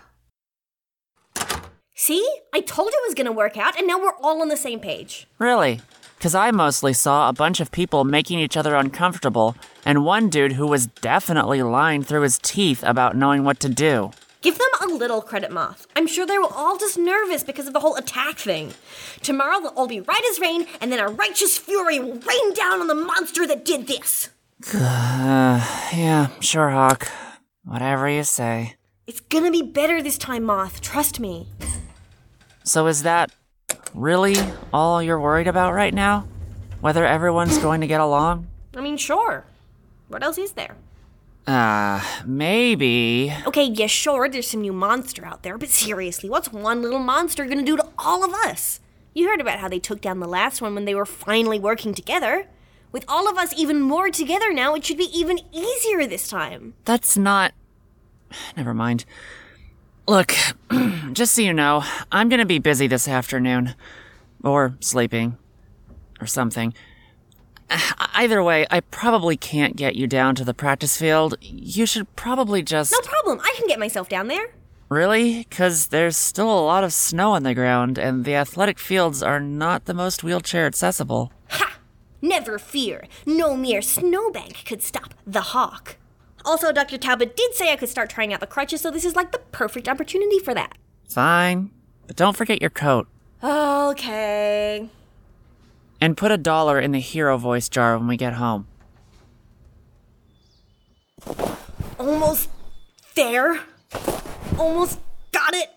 See? 2.00 2.24
I 2.54 2.62
told 2.62 2.92
you 2.92 3.02
it 3.04 3.10
was 3.10 3.16
gonna 3.16 3.32
work 3.32 3.58
out, 3.58 3.76
and 3.76 3.88
now 3.88 3.98
we're 3.98 4.14
all 4.22 4.44
on 4.44 4.50
the 4.50 4.56
same 4.56 4.80
page. 4.80 5.26
Really? 5.40 5.82
Because 6.16 6.36
I 6.36 6.52
mostly 6.52 6.94
saw 6.94 7.28
a 7.28 7.34
bunch 7.34 7.60
of 7.60 7.72
people 7.72 8.04
making 8.04 8.38
each 8.38 8.56
other 8.56 8.76
uncomfortable, 8.76 9.56
and 9.84 10.06
one 10.06 10.30
dude 10.30 10.52
who 10.52 10.68
was 10.68 10.86
definitely 10.86 11.64
lying 11.64 12.04
through 12.04 12.22
his 12.22 12.38
teeth 12.44 12.84
about 12.84 13.18
knowing 13.18 13.44
what 13.44 13.60
to 13.62 13.70
do. 13.70 14.12
Give 14.44 14.60
them 14.60 14.70
a 14.84 14.94
little 14.94 15.24
credit, 15.24 15.52
Moth. 15.52 15.88
I'm 15.96 16.06
sure 16.06 16.28
they 16.28 16.38
were 16.38 16.54
all 16.54 16.78
just 16.78 17.00
nervous 17.00 17.44
because 17.44 17.66
of 17.66 17.74
the 17.74 17.80
whole 17.80 17.96
attack 17.96 18.38
thing. 18.38 18.76
Tomorrow 19.24 19.62
they'll 19.62 19.70
all 19.70 19.88
be 19.88 20.02
right 20.02 20.24
as 20.30 20.40
rain, 20.40 20.68
and 20.80 20.92
then 20.92 21.00
a 21.00 21.08
righteous 21.08 21.58
fury 21.58 22.00
will 22.00 22.20
rain 22.20 22.54
down 22.54 22.80
on 22.80 22.86
the 22.86 22.94
monster 22.94 23.48
that 23.48 23.66
did 23.66 23.88
this. 23.88 24.30
Uh, 24.72 25.90
yeah, 25.96 26.28
sure, 26.42 26.70
Hawk. 26.70 27.08
Whatever 27.64 28.08
you 28.08 28.24
say. 28.24 28.76
It's 29.08 29.20
gonna 29.20 29.50
be 29.50 29.64
better 29.64 30.04
this 30.04 30.20
time, 30.20 30.44
Moth. 30.44 30.80
Trust 30.80 31.20
me. 31.20 31.48
So 32.68 32.88
is 32.88 33.04
that 33.04 33.32
really 33.94 34.36
all 34.74 35.02
you're 35.02 35.20
worried 35.20 35.48
about 35.48 35.74
right 35.74 35.94
now? 35.94 36.28
Whether 36.82 37.06
everyone's 37.06 37.58
going 37.60 37.80
to 37.80 37.88
get 37.88 38.02
along? 38.02 38.48
I 38.76 38.82
mean, 38.82 38.98
sure. 38.98 39.46
What 40.10 40.22
else 40.22 40.38
is 40.38 40.52
there? 40.52 40.76
Uh, 41.48 42.04
maybe. 42.26 43.34
Okay, 43.46 43.64
yeah, 43.64 43.88
sure, 43.88 44.28
there's 44.28 44.50
some 44.50 44.60
new 44.60 44.74
monster 44.74 45.26
out 45.26 45.44
there, 45.44 45.58
but 45.58 45.70
seriously, 45.70 46.30
what's 46.30 46.52
one 46.52 46.82
little 46.82 47.00
monster 47.00 47.46
gonna 47.46 47.64
do 47.64 47.78
to 47.78 47.88
all 47.98 48.26
of 48.26 48.34
us? 48.34 48.82
You 49.14 49.30
heard 49.30 49.40
about 49.40 49.60
how 49.60 49.70
they 49.70 49.80
took 49.80 50.02
down 50.02 50.20
the 50.20 50.28
last 50.28 50.62
one 50.62 50.76
when 50.76 50.84
they 50.84 50.94
were 50.94 51.06
finally 51.06 51.60
working 51.60 51.94
together. 51.94 52.48
With 52.92 53.06
all 53.08 53.30
of 53.30 53.38
us 53.38 53.54
even 53.58 53.80
more 53.80 54.10
together 54.10 54.52
now, 54.52 54.76
it 54.76 54.84
should 54.86 54.98
be 54.98 55.18
even 55.18 55.40
easier 55.54 56.06
this 56.06 56.28
time. 56.28 56.74
That's 56.84 57.16
not. 57.16 57.54
Never 58.58 58.74
mind. 58.74 59.06
Look, 60.08 60.34
just 61.12 61.36
so 61.36 61.42
you 61.42 61.54
know, 61.54 61.84
I'm 62.14 62.30
gonna 62.30 62.46
be 62.46 62.60
busy 62.60 62.88
this 62.88 63.10
afternoon. 63.10 63.76
Or 64.42 64.78
sleeping. 64.80 65.38
Or 66.22 66.26
something. 66.26 66.74
Either 68.16 68.42
way, 68.42 68.66
I 68.72 68.80
probably 68.80 69.36
can't 69.36 69.76
get 69.76 69.96
you 69.98 70.08
down 70.08 70.36
to 70.36 70.46
the 70.46 70.54
practice 70.54 70.96
field. 70.96 71.36
You 71.42 71.86
should 71.86 72.16
probably 72.16 72.64
just. 72.64 72.94
No 72.94 73.02
problem, 73.02 73.42
I 73.44 73.54
can 73.58 73.68
get 73.68 73.80
myself 73.80 74.08
down 74.08 74.30
there. 74.30 74.48
Really? 74.88 75.40
Because 75.40 75.88
there's 75.88 76.16
still 76.16 76.50
a 76.50 76.64
lot 76.64 76.86
of 76.86 76.94
snow 76.94 77.34
on 77.34 77.44
the 77.44 77.54
ground, 77.54 77.98
and 77.98 78.24
the 78.24 78.36
athletic 78.36 78.80
fields 78.80 79.22
are 79.22 79.42
not 79.42 79.86
the 79.86 79.94
most 79.94 80.24
wheelchair 80.24 80.66
accessible. 80.66 81.34
Ha! 81.50 81.80
Never 82.22 82.58
fear, 82.58 83.08
no 83.26 83.58
mere 83.58 83.82
snowbank 83.82 84.64
could 84.66 84.82
stop 84.82 85.14
the 85.26 85.42
hawk. 85.42 85.98
Also, 86.48 86.72
Dr. 86.72 86.98
Talbot 86.98 87.36
did 87.36 87.54
say 87.56 87.74
I 87.74 87.76
could 87.76 87.90
start 87.90 88.10
trying 88.10 88.34
out 88.34 88.40
the 88.40 88.48
crutches, 88.48 88.80
so 88.80 88.90
this 88.90 89.04
is 89.04 89.18
like 89.18 89.34
the 89.34 89.40
perfect 89.52 89.90
opportunity 89.90 90.40
for 90.40 90.54
that. 90.54 90.78
Fine. 91.10 91.72
But 92.08 92.16
don't 92.16 92.38
forget 92.38 92.62
your 92.62 92.70
coat. 92.70 93.10
Okay. 93.44 94.90
And 96.00 96.16
put 96.16 96.32
a 96.32 96.38
dollar 96.38 96.80
in 96.80 96.94
the 96.94 97.02
hero 97.02 97.38
voice 97.38 97.68
jar 97.68 97.98
when 97.98 98.08
we 98.08 98.16
get 98.16 98.36
home. 98.36 98.66
Almost 102.00 102.50
there. 103.16 103.60
Almost 104.58 105.00
got 105.34 105.54
it. 105.54 105.70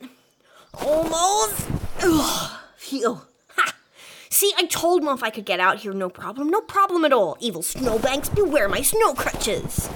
Almost. 0.74 1.68
Ugh. 2.00 2.58
Phew. 2.76 3.20
Ha. 3.56 3.74
See, 4.28 4.52
I 4.56 4.66
told 4.66 5.02
Mom 5.02 5.16
if 5.16 5.24
I 5.24 5.30
could 5.30 5.46
get 5.46 5.58
out 5.58 5.78
here, 5.78 5.92
no 5.92 6.08
problem. 6.08 6.48
No 6.48 6.60
problem 6.60 7.04
at 7.04 7.12
all. 7.12 7.36
Evil 7.40 7.62
snowbanks, 7.62 8.28
beware 8.28 8.68
my 8.68 8.82
snow 8.82 9.14
crutches. 9.14 9.90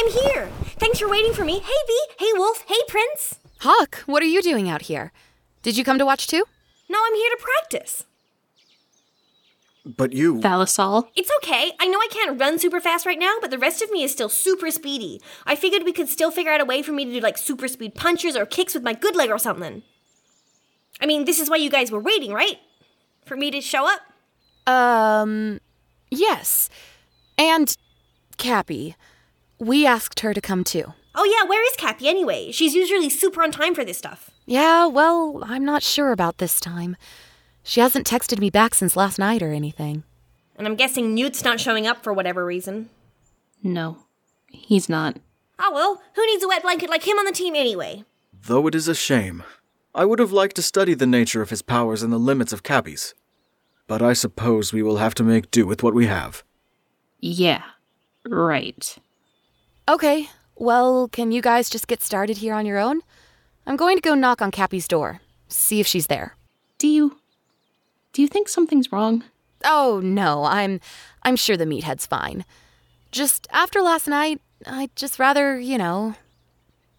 Hey 0.00 0.06
guys, 0.06 0.16
I'm 0.16 0.32
here. 0.32 0.48
Thanks 0.78 0.98
for 0.98 1.08
waiting 1.08 1.32
for 1.32 1.44
me. 1.44 1.58
Hey 1.58 1.82
Bee. 1.86 2.06
Hey 2.18 2.32
Wolf. 2.34 2.64
Hey 2.66 2.80
Prince. 2.88 3.38
Huck, 3.58 3.96
what 4.06 4.22
are 4.22 4.26
you 4.26 4.40
doing 4.40 4.68
out 4.68 4.82
here? 4.82 5.12
Did 5.62 5.76
you 5.76 5.84
come 5.84 5.98
to 5.98 6.06
watch 6.06 6.26
too? 6.26 6.44
No, 6.88 6.98
I'm 7.04 7.14
here 7.14 7.30
to 7.30 7.42
practice. 7.42 8.04
But 9.84 10.12
you. 10.12 10.36
Thalassal, 10.36 11.08
It's 11.16 11.30
okay. 11.38 11.72
I 11.80 11.86
know 11.86 11.98
I 11.98 12.08
can't 12.10 12.40
run 12.40 12.58
super 12.58 12.80
fast 12.80 13.06
right 13.06 13.18
now, 13.18 13.36
but 13.40 13.50
the 13.50 13.58
rest 13.58 13.82
of 13.82 13.90
me 13.90 14.02
is 14.02 14.12
still 14.12 14.28
super 14.28 14.70
speedy. 14.70 15.20
I 15.46 15.54
figured 15.56 15.84
we 15.84 15.92
could 15.92 16.08
still 16.08 16.30
figure 16.30 16.52
out 16.52 16.60
a 16.60 16.66
way 16.66 16.82
for 16.82 16.92
me 16.92 17.04
to 17.04 17.12
do 17.12 17.20
like 17.20 17.38
super 17.38 17.68
speed 17.68 17.94
punches 17.94 18.36
or 18.36 18.46
kicks 18.46 18.74
with 18.74 18.82
my 18.82 18.94
good 18.94 19.16
leg 19.16 19.30
or 19.30 19.38
something. 19.38 19.82
I 21.00 21.06
mean, 21.06 21.24
this 21.24 21.40
is 21.40 21.50
why 21.50 21.56
you 21.56 21.70
guys 21.70 21.90
were 21.90 22.00
waiting, 22.00 22.32
right? 22.32 22.58
For 23.24 23.36
me 23.36 23.50
to 23.50 23.60
show 23.60 23.86
up? 23.86 24.00
Um, 24.66 25.60
yes. 26.10 26.68
And 27.38 27.74
Cappy. 28.36 28.96
We 29.60 29.86
asked 29.86 30.20
her 30.20 30.34
to 30.34 30.40
come 30.40 30.64
too. 30.64 30.94
Oh, 31.14 31.24
yeah, 31.24 31.48
where 31.48 31.64
is 31.66 31.76
Cappy 31.76 32.08
anyway? 32.08 32.50
She's 32.50 32.74
usually 32.74 33.10
super 33.10 33.42
on 33.42 33.50
time 33.50 33.74
for 33.74 33.84
this 33.84 33.98
stuff. 33.98 34.30
Yeah, 34.46 34.86
well, 34.86 35.42
I'm 35.44 35.64
not 35.64 35.82
sure 35.82 36.12
about 36.12 36.38
this 36.38 36.60
time. 36.60 36.96
She 37.62 37.80
hasn't 37.80 38.06
texted 38.06 38.38
me 38.38 38.48
back 38.48 38.74
since 38.74 38.96
last 38.96 39.18
night 39.18 39.42
or 39.42 39.52
anything. 39.52 40.04
And 40.56 40.66
I'm 40.66 40.76
guessing 40.76 41.14
Newt's 41.14 41.44
not 41.44 41.60
showing 41.60 41.86
up 41.86 42.02
for 42.02 42.12
whatever 42.12 42.44
reason. 42.44 42.88
no, 43.62 43.98
he's 44.48 44.88
not. 44.88 45.18
Oh 45.58 45.70
well, 45.74 46.02
who 46.14 46.26
needs 46.26 46.42
a 46.42 46.48
wet 46.48 46.62
blanket 46.62 46.88
like 46.88 47.06
him 47.06 47.18
on 47.18 47.26
the 47.26 47.32
team 47.32 47.54
anyway? 47.54 48.04
Though 48.32 48.66
it 48.66 48.74
is 48.74 48.88
a 48.88 48.94
shame. 48.94 49.42
I 49.94 50.06
would 50.06 50.18
have 50.18 50.32
liked 50.32 50.56
to 50.56 50.62
study 50.62 50.94
the 50.94 51.06
nature 51.06 51.42
of 51.42 51.50
his 51.50 51.60
powers 51.60 52.02
and 52.02 52.10
the 52.12 52.18
limits 52.18 52.52
of 52.52 52.62
Cappy's. 52.62 53.14
But 53.86 54.00
I 54.00 54.14
suppose 54.14 54.72
we 54.72 54.82
will 54.82 54.96
have 54.96 55.14
to 55.16 55.22
make 55.22 55.50
do 55.50 55.66
with 55.66 55.82
what 55.82 55.94
we 55.94 56.06
have. 56.06 56.42
Yeah, 57.18 57.62
right. 58.26 58.96
Okay, 59.90 60.30
well, 60.54 61.08
can 61.08 61.32
you 61.32 61.42
guys 61.42 61.68
just 61.68 61.88
get 61.88 62.00
started 62.00 62.36
here 62.36 62.54
on 62.54 62.64
your 62.64 62.78
own? 62.78 63.00
I'm 63.66 63.74
going 63.74 63.96
to 63.96 64.00
go 64.00 64.14
knock 64.14 64.40
on 64.40 64.52
Cappy's 64.52 64.86
door, 64.86 65.20
see 65.48 65.80
if 65.80 65.86
she's 65.88 66.06
there. 66.06 66.36
Do 66.78 66.86
you. 66.86 67.18
Do 68.12 68.22
you 68.22 68.28
think 68.28 68.48
something's 68.48 68.92
wrong? 68.92 69.24
Oh, 69.64 70.00
no, 70.00 70.44
I'm 70.44 70.78
I'm 71.24 71.34
sure 71.34 71.56
the 71.56 71.66
meathead's 71.66 72.06
fine. 72.06 72.44
Just 73.10 73.48
after 73.50 73.82
last 73.82 74.06
night, 74.06 74.40
I'd 74.64 74.94
just 74.94 75.18
rather, 75.18 75.58
you 75.58 75.76
know, 75.76 76.14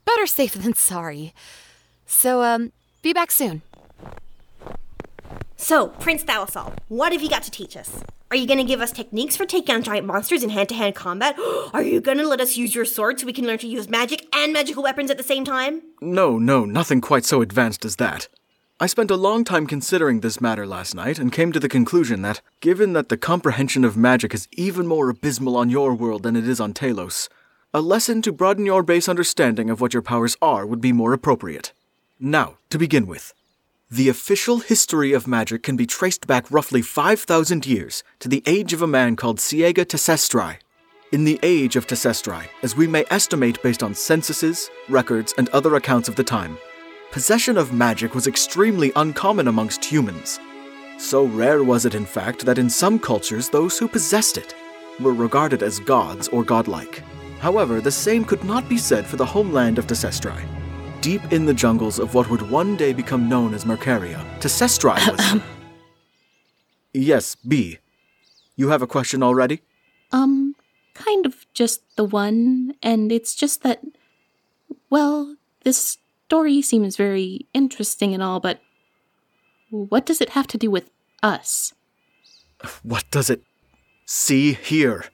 better 0.03 0.27
safe 0.27 0.53
than 0.61 0.73
sorry. 0.73 1.33
So, 2.05 2.43
um, 2.43 2.73
be 3.01 3.13
back 3.13 3.31
soon. 3.31 3.61
So, 5.55 5.87
Prince 5.87 6.25
Thalassal, 6.25 6.77
what 6.89 7.13
have 7.13 7.21
you 7.21 7.29
got 7.29 7.43
to 7.43 7.51
teach 7.51 7.77
us? 7.77 8.03
Are 8.31 8.37
you 8.37 8.47
gonna 8.47 8.63
give 8.63 8.79
us 8.79 8.93
techniques 8.93 9.35
for 9.35 9.45
taking 9.45 9.75
on 9.75 9.83
giant 9.83 10.07
monsters 10.07 10.41
in 10.41 10.51
hand 10.51 10.69
to 10.69 10.75
hand 10.75 10.95
combat? 10.95 11.35
Are 11.73 11.83
you 11.83 11.99
gonna 11.99 12.23
let 12.23 12.39
us 12.39 12.55
use 12.55 12.73
your 12.73 12.85
sword 12.85 13.19
so 13.19 13.25
we 13.25 13.33
can 13.33 13.45
learn 13.45 13.57
to 13.57 13.67
use 13.67 13.89
magic 13.89 14.25
and 14.33 14.53
magical 14.53 14.83
weapons 14.83 15.11
at 15.11 15.17
the 15.17 15.23
same 15.23 15.43
time? 15.43 15.81
No, 15.99 16.39
no, 16.39 16.63
nothing 16.63 17.01
quite 17.01 17.25
so 17.25 17.41
advanced 17.41 17.83
as 17.83 17.97
that. 17.97 18.29
I 18.79 18.87
spent 18.87 19.11
a 19.11 19.17
long 19.17 19.43
time 19.43 19.67
considering 19.67 20.21
this 20.21 20.39
matter 20.39 20.65
last 20.65 20.95
night 20.95 21.19
and 21.19 21.29
came 21.29 21.51
to 21.51 21.59
the 21.59 21.67
conclusion 21.67 22.21
that, 22.21 22.39
given 22.61 22.93
that 22.93 23.09
the 23.09 23.17
comprehension 23.17 23.83
of 23.83 23.97
magic 23.97 24.33
is 24.33 24.47
even 24.53 24.87
more 24.87 25.09
abysmal 25.09 25.57
on 25.57 25.69
your 25.69 25.93
world 25.93 26.23
than 26.23 26.37
it 26.37 26.47
is 26.47 26.61
on 26.61 26.73
Talos, 26.73 27.27
a 27.73 27.81
lesson 27.81 28.21
to 28.21 28.31
broaden 28.31 28.65
your 28.65 28.81
base 28.81 29.09
understanding 29.09 29.69
of 29.69 29.81
what 29.81 29.93
your 29.93 30.01
powers 30.01 30.37
are 30.41 30.65
would 30.65 30.79
be 30.79 30.93
more 30.93 31.11
appropriate. 31.11 31.73
Now, 32.17 32.55
to 32.69 32.77
begin 32.77 33.07
with, 33.07 33.33
the 33.91 34.07
official 34.07 34.59
history 34.59 35.11
of 35.11 35.27
magic 35.27 35.63
can 35.63 35.75
be 35.75 35.85
traced 35.85 36.25
back 36.25 36.49
roughly 36.49 36.81
5,000 36.81 37.65
years 37.65 38.05
to 38.19 38.29
the 38.29 38.41
age 38.45 38.71
of 38.71 38.81
a 38.81 38.87
man 38.87 39.17
called 39.17 39.39
Siega 39.39 39.85
Tesestri. 39.85 40.59
In 41.11 41.25
the 41.25 41.37
age 41.43 41.75
of 41.75 41.87
Tesestri, 41.87 42.47
as 42.63 42.73
we 42.73 42.87
may 42.87 43.03
estimate 43.09 43.61
based 43.61 43.83
on 43.83 43.93
censuses, 43.93 44.69
records, 44.87 45.33
and 45.37 45.49
other 45.49 45.75
accounts 45.75 46.07
of 46.07 46.15
the 46.15 46.23
time, 46.23 46.57
possession 47.11 47.57
of 47.57 47.73
magic 47.73 48.15
was 48.15 48.27
extremely 48.27 48.93
uncommon 48.95 49.49
amongst 49.49 49.83
humans. 49.83 50.39
So 50.97 51.25
rare 51.25 51.61
was 51.61 51.85
it, 51.85 51.93
in 51.93 52.05
fact, 52.05 52.45
that 52.45 52.57
in 52.57 52.69
some 52.69 52.97
cultures 52.97 53.49
those 53.49 53.77
who 53.77 53.89
possessed 53.89 54.37
it 54.37 54.55
were 55.01 55.13
regarded 55.13 55.63
as 55.63 55.79
gods 55.79 56.29
or 56.29 56.45
godlike. 56.45 57.03
However, 57.39 57.81
the 57.81 57.91
same 57.91 58.23
could 58.23 58.45
not 58.45 58.69
be 58.69 58.77
said 58.77 59.05
for 59.05 59.17
the 59.17 59.25
homeland 59.25 59.77
of 59.77 59.85
Tesestri. 59.85 60.60
Deep 61.01 61.33
in 61.33 61.45
the 61.45 61.53
jungles 61.53 61.97
of 61.97 62.13
what 62.13 62.29
would 62.29 62.47
one 62.51 62.75
day 62.75 62.93
become 62.93 63.27
known 63.27 63.55
as 63.55 63.65
Mercaria, 63.65 64.23
Tesestri 64.39 64.95
was. 65.09 65.41
yes, 66.93 67.33
Bee. 67.35 67.79
You 68.55 68.69
have 68.69 68.83
a 68.83 68.87
question 68.87 69.23
already? 69.23 69.61
Um, 70.11 70.55
kind 70.93 71.25
of 71.25 71.47
just 71.55 71.81
the 71.95 72.03
one, 72.03 72.75
and 72.83 73.11
it's 73.11 73.33
just 73.33 73.63
that. 73.63 73.81
Well, 74.91 75.37
this 75.63 75.97
story 76.27 76.61
seems 76.61 76.97
very 76.97 77.47
interesting 77.53 78.13
and 78.13 78.21
all, 78.21 78.39
but. 78.39 78.61
What 79.71 80.05
does 80.05 80.21
it 80.21 80.31
have 80.31 80.47
to 80.47 80.57
do 80.57 80.69
with 80.69 80.91
us? 81.23 81.73
What 82.83 83.05
does 83.09 83.29
it. 83.29 83.41
See 84.05 84.53
here. 84.53 85.05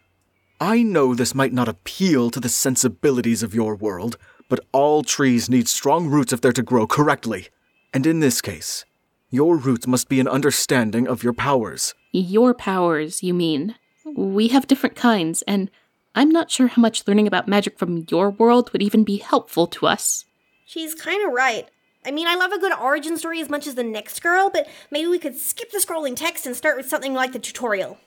I 0.59 0.81
know 0.81 1.13
this 1.13 1.35
might 1.35 1.53
not 1.53 1.69
appeal 1.69 2.31
to 2.31 2.39
the 2.39 2.49
sensibilities 2.49 3.43
of 3.43 3.53
your 3.53 3.75
world, 3.75 4.17
but 4.49 4.59
all 4.71 5.03
trees 5.03 5.49
need 5.49 5.67
strong 5.67 6.07
roots 6.07 6.33
if 6.33 6.41
they're 6.41 6.51
to 6.53 6.63
grow 6.63 6.87
correctly. 6.87 7.49
And 7.93 8.05
in 8.05 8.19
this 8.19 8.41
case, 8.41 8.85
your 9.29 9.57
roots 9.57 9.87
must 9.87 10.09
be 10.09 10.19
an 10.19 10.27
understanding 10.27 11.07
of 11.07 11.23
your 11.23 11.33
powers. 11.33 11.93
Your 12.11 12.53
powers, 12.53 13.23
you 13.23 13.33
mean? 13.33 13.75
We 14.15 14.47
have 14.49 14.67
different 14.67 14.95
kinds, 14.95 15.41
and 15.43 15.69
I'm 16.15 16.29
not 16.29 16.49
sure 16.49 16.67
how 16.67 16.81
much 16.81 17.07
learning 17.07 17.27
about 17.27 17.47
magic 17.47 17.77
from 17.77 18.05
your 18.09 18.29
world 18.29 18.71
would 18.71 18.81
even 18.81 19.03
be 19.03 19.17
helpful 19.17 19.67
to 19.67 19.85
us. 19.85 20.25
She's 20.65 20.95
kinda 20.95 21.27
right. 21.27 21.69
I 22.05 22.11
mean, 22.11 22.27
I 22.27 22.35
love 22.35 22.53
a 22.53 22.59
good 22.59 22.73
origin 22.73 23.17
story 23.17 23.41
as 23.41 23.49
much 23.49 23.67
as 23.67 23.75
the 23.75 23.83
next 23.83 24.23
girl, 24.23 24.49
but 24.49 24.67
maybe 24.89 25.07
we 25.07 25.19
could 25.19 25.37
skip 25.37 25.71
the 25.71 25.79
scrolling 25.79 26.15
text 26.15 26.45
and 26.45 26.55
start 26.55 26.77
with 26.77 26.87
something 26.87 27.13
like 27.13 27.33
the 27.33 27.39
tutorial. 27.39 27.97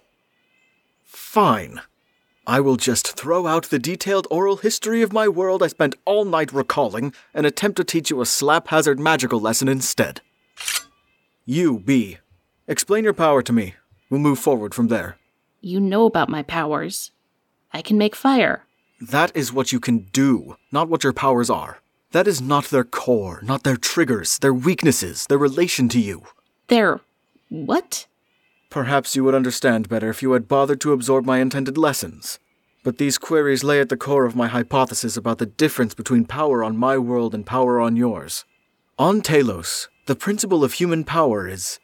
Fine. 1.04 1.82
I 2.50 2.58
will 2.58 2.74
just 2.74 3.16
throw 3.16 3.46
out 3.46 3.66
the 3.66 3.78
detailed 3.78 4.26
oral 4.28 4.56
history 4.56 5.02
of 5.02 5.12
my 5.12 5.28
world 5.28 5.62
I 5.62 5.68
spent 5.68 5.94
all 6.04 6.24
night 6.24 6.52
recalling 6.52 7.14
and 7.32 7.46
attempt 7.46 7.76
to 7.76 7.84
teach 7.84 8.10
you 8.10 8.20
a 8.20 8.26
slap 8.26 8.66
hazard 8.66 8.98
magical 8.98 9.38
lesson 9.38 9.68
instead. 9.68 10.20
You, 11.46 11.78
Bee. 11.78 12.18
Explain 12.66 13.04
your 13.04 13.14
power 13.14 13.40
to 13.40 13.52
me. 13.52 13.76
We'll 14.10 14.18
move 14.18 14.40
forward 14.40 14.74
from 14.74 14.88
there. 14.88 15.16
You 15.60 15.78
know 15.78 16.06
about 16.06 16.28
my 16.28 16.42
powers. 16.42 17.12
I 17.72 17.82
can 17.82 17.96
make 17.96 18.16
fire. 18.16 18.64
That 19.00 19.30
is 19.36 19.52
what 19.52 19.70
you 19.70 19.78
can 19.78 20.08
do, 20.12 20.56
not 20.72 20.88
what 20.88 21.04
your 21.04 21.12
powers 21.12 21.50
are. 21.50 21.78
That 22.10 22.26
is 22.26 22.40
not 22.40 22.64
their 22.64 22.82
core, 22.82 23.38
not 23.44 23.62
their 23.62 23.76
triggers, 23.76 24.38
their 24.40 24.52
weaknesses, 24.52 25.24
their 25.28 25.38
relation 25.38 25.88
to 25.90 26.00
you. 26.00 26.24
Their. 26.66 27.00
What? 27.48 28.06
Perhaps 28.70 29.16
you 29.16 29.24
would 29.24 29.34
understand 29.34 29.88
better 29.88 30.10
if 30.10 30.22
you 30.22 30.30
had 30.32 30.46
bothered 30.46 30.80
to 30.80 30.92
absorb 30.92 31.24
my 31.24 31.38
intended 31.38 31.76
lessons. 31.76 32.38
But 32.84 32.98
these 32.98 33.18
queries 33.18 33.64
lay 33.64 33.80
at 33.80 33.88
the 33.88 33.96
core 33.96 34.24
of 34.24 34.36
my 34.36 34.46
hypothesis 34.46 35.16
about 35.16 35.38
the 35.38 35.46
difference 35.46 35.92
between 35.92 36.24
power 36.24 36.62
on 36.62 36.76
my 36.76 36.96
world 36.96 37.34
and 37.34 37.44
power 37.44 37.80
on 37.80 37.96
yours. 37.96 38.44
On 38.96 39.22
Talos, 39.22 39.88
the 40.06 40.14
principle 40.14 40.62
of 40.62 40.74
human 40.74 41.02
power 41.02 41.48
is, 41.48 41.80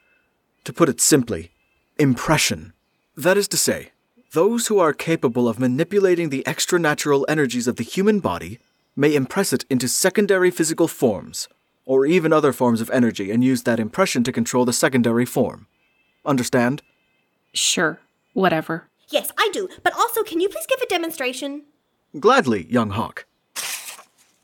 to 0.62 0.72
put 0.72 0.88
it 0.88 1.00
simply, 1.00 1.50
impression. 1.98 2.72
That 3.16 3.36
is 3.36 3.48
to 3.48 3.56
say, 3.56 3.90
those 4.32 4.68
who 4.68 4.78
are 4.78 4.92
capable 4.92 5.48
of 5.48 5.58
manipulating 5.58 6.28
the 6.28 6.44
extranatural 6.46 7.24
energies 7.28 7.66
of 7.66 7.76
the 7.76 7.82
human 7.82 8.20
body 8.20 8.60
may 8.94 9.14
impress 9.14 9.52
it 9.52 9.64
into 9.68 9.88
secondary 9.88 10.52
physical 10.52 10.86
forms, 10.86 11.48
or 11.84 12.06
even 12.06 12.32
other 12.32 12.52
forms 12.52 12.80
of 12.80 12.90
energy, 12.90 13.32
and 13.32 13.42
use 13.42 13.64
that 13.64 13.80
impression 13.80 14.22
to 14.22 14.32
control 14.32 14.64
the 14.64 14.72
secondary 14.72 15.26
form. 15.26 15.66
Understand? 16.26 16.82
Sure, 17.54 18.00
whatever. 18.34 18.88
Yes, 19.08 19.30
I 19.38 19.48
do. 19.52 19.68
But 19.82 19.94
also, 19.94 20.22
can 20.22 20.40
you 20.40 20.48
please 20.48 20.66
give 20.66 20.80
a 20.80 20.86
demonstration? 20.86 21.62
Gladly, 22.18 22.66
young 22.68 22.90
hawk. 22.90 23.24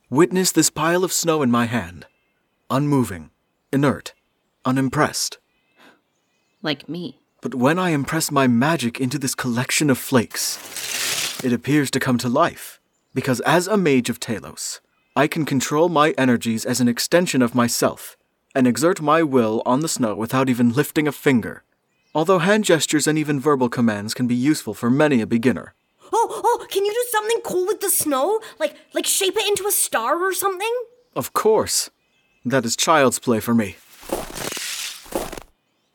Witness 0.09 0.53
this 0.53 0.71
pile 0.71 1.05
of 1.05 1.13
snow 1.13 1.43
in 1.43 1.51
my 1.51 1.67
hand. 1.67 2.07
Unmoving, 2.71 3.31
inert, 3.73 4.15
unimpressed. 4.65 5.39
Like 6.63 6.89
me. 6.89 7.19
But 7.41 7.55
when 7.57 7.79
I 7.79 7.91
impress 7.91 8.31
my 8.31 8.47
magic 8.47 9.01
into 9.01 9.19
this 9.19 9.35
collection 9.35 9.91
of 9.91 9.99
flakes, 9.99 11.43
it 11.43 11.53
appears 11.53 11.91
to 11.91 12.01
come 12.01 12.19
to 12.19 12.29
life. 12.29 12.79
Because 13.15 13.41
as 13.41 13.67
a 13.67 13.77
mage 13.77 14.09
of 14.09 14.21
Talos, 14.21 14.81
I 15.17 15.27
can 15.27 15.45
control 15.45 15.89
my 15.89 16.11
energies 16.17 16.65
as 16.65 16.81
an 16.81 16.89
extension 16.89 17.43
of 17.43 17.55
myself, 17.55 18.17
and 18.55 18.67
exert 18.67 19.03
my 19.03 19.23
will 19.23 19.63
on 19.67 19.81
the 19.81 19.89
snow 19.89 20.15
without 20.15 20.49
even 20.49 20.73
lifting 20.73 21.09
a 21.09 21.13
finger. 21.13 21.65
Although 22.15 22.39
hand 22.41 22.65
gestures 22.65 23.07
and 23.07 23.19
even 23.19 23.41
verbal 23.41 23.69
commands 23.69 24.13
can 24.15 24.27
be 24.27 24.35
useful 24.35 24.75
for 24.75 24.91
many 24.91 25.21
a 25.21 25.27
beginner. 25.27 25.75
Oh, 26.13 26.43
oh, 26.45 26.67
can 26.71 26.85
you 26.85 26.93
do 26.93 27.05
something 27.11 27.41
cool 27.43 27.67
with 27.67 27.81
the 27.81 27.89
snow? 27.91 28.41
Like 28.59 28.75
like 28.93 29.07
shape 29.07 29.37
it 29.37 29.49
into 29.49 29.67
a 29.67 29.73
star 29.73 30.17
or 30.23 30.35
something? 30.35 30.73
Of 31.17 31.33
course. 31.33 31.91
That 32.45 32.65
is 32.67 32.77
child's 32.77 33.19
play 33.19 33.41
for 33.41 33.55
me. 33.55 33.77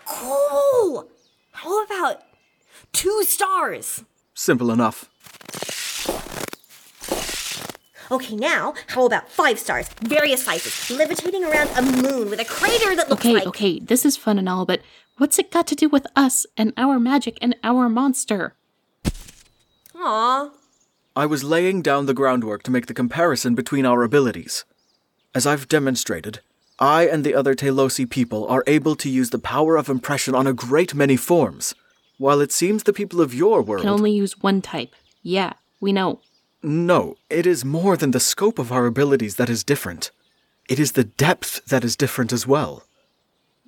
Cool. 0.05 1.07
How 1.51 1.83
about 1.83 2.23
two 2.93 3.23
stars? 3.23 4.03
Simple 4.33 4.71
enough. 4.71 5.09
Okay, 8.09 8.37
now, 8.37 8.73
how 8.87 9.05
about 9.05 9.29
five 9.29 9.59
stars, 9.59 9.89
various 10.01 10.41
sizes, 10.45 10.89
levitating 10.97 11.43
around 11.43 11.69
a 11.77 11.81
moon 11.81 12.29
with 12.29 12.39
a 12.39 12.45
crater 12.45 12.95
that 12.95 13.09
looks 13.09 13.21
Okay, 13.25 13.33
like. 13.33 13.47
okay, 13.47 13.73
okay, 13.75 13.79
this 13.79 14.05
is 14.05 14.15
fun 14.15 14.39
and 14.39 14.47
all, 14.47 14.65
but 14.65 14.79
what's 15.17 15.39
it 15.39 15.51
got 15.51 15.67
to 15.67 15.75
do 15.75 15.89
with 15.89 16.07
us 16.15 16.45
and 16.55 16.73
our 16.77 16.99
magic 16.99 17.37
and 17.41 17.55
our 17.63 17.89
monster? 17.89 18.55
Aw. 19.95 20.51
I 21.15 21.25
was 21.25 21.43
laying 21.43 21.81
down 21.81 22.05
the 22.05 22.13
groundwork 22.13 22.63
to 22.63 22.71
make 22.71 22.85
the 22.85 22.93
comparison 22.93 23.55
between 23.55 23.85
our 23.85 24.03
abilities. 24.03 24.65
As 25.33 25.47
I've 25.47 25.67
demonstrated, 25.67 26.39
I 26.79 27.07
and 27.07 27.23
the 27.23 27.33
other 27.33 27.55
Telosi 27.55 28.07
people 28.07 28.47
are 28.47 28.63
able 28.67 28.95
to 28.97 29.09
use 29.09 29.31
the 29.31 29.39
power 29.39 29.77
of 29.77 29.89
impression 29.89 30.35
on 30.35 30.45
a 30.45 30.53
great 30.53 30.93
many 30.93 31.17
forms, 31.17 31.73
while 32.17 32.39
it 32.39 32.51
seems 32.51 32.83
the 32.83 32.93
people 32.93 33.19
of 33.19 33.33
your 33.33 33.61
world. 33.63 33.81
Can 33.81 33.89
only 33.89 34.11
use 34.11 34.39
one 34.39 34.61
type. 34.61 34.93
Yeah, 35.23 35.53
we 35.79 35.91
know. 35.91 36.21
No, 36.61 37.17
it 37.29 37.47
is 37.47 37.65
more 37.65 37.97
than 37.97 38.11
the 38.11 38.19
scope 38.19 38.59
of 38.59 38.71
our 38.71 38.85
abilities 38.85 39.35
that 39.35 39.49
is 39.49 39.63
different. 39.63 40.11
It 40.69 40.79
is 40.79 40.91
the 40.91 41.03
depth 41.03 41.65
that 41.65 41.83
is 41.83 41.95
different 41.95 42.31
as 42.31 42.45
well. 42.45 42.83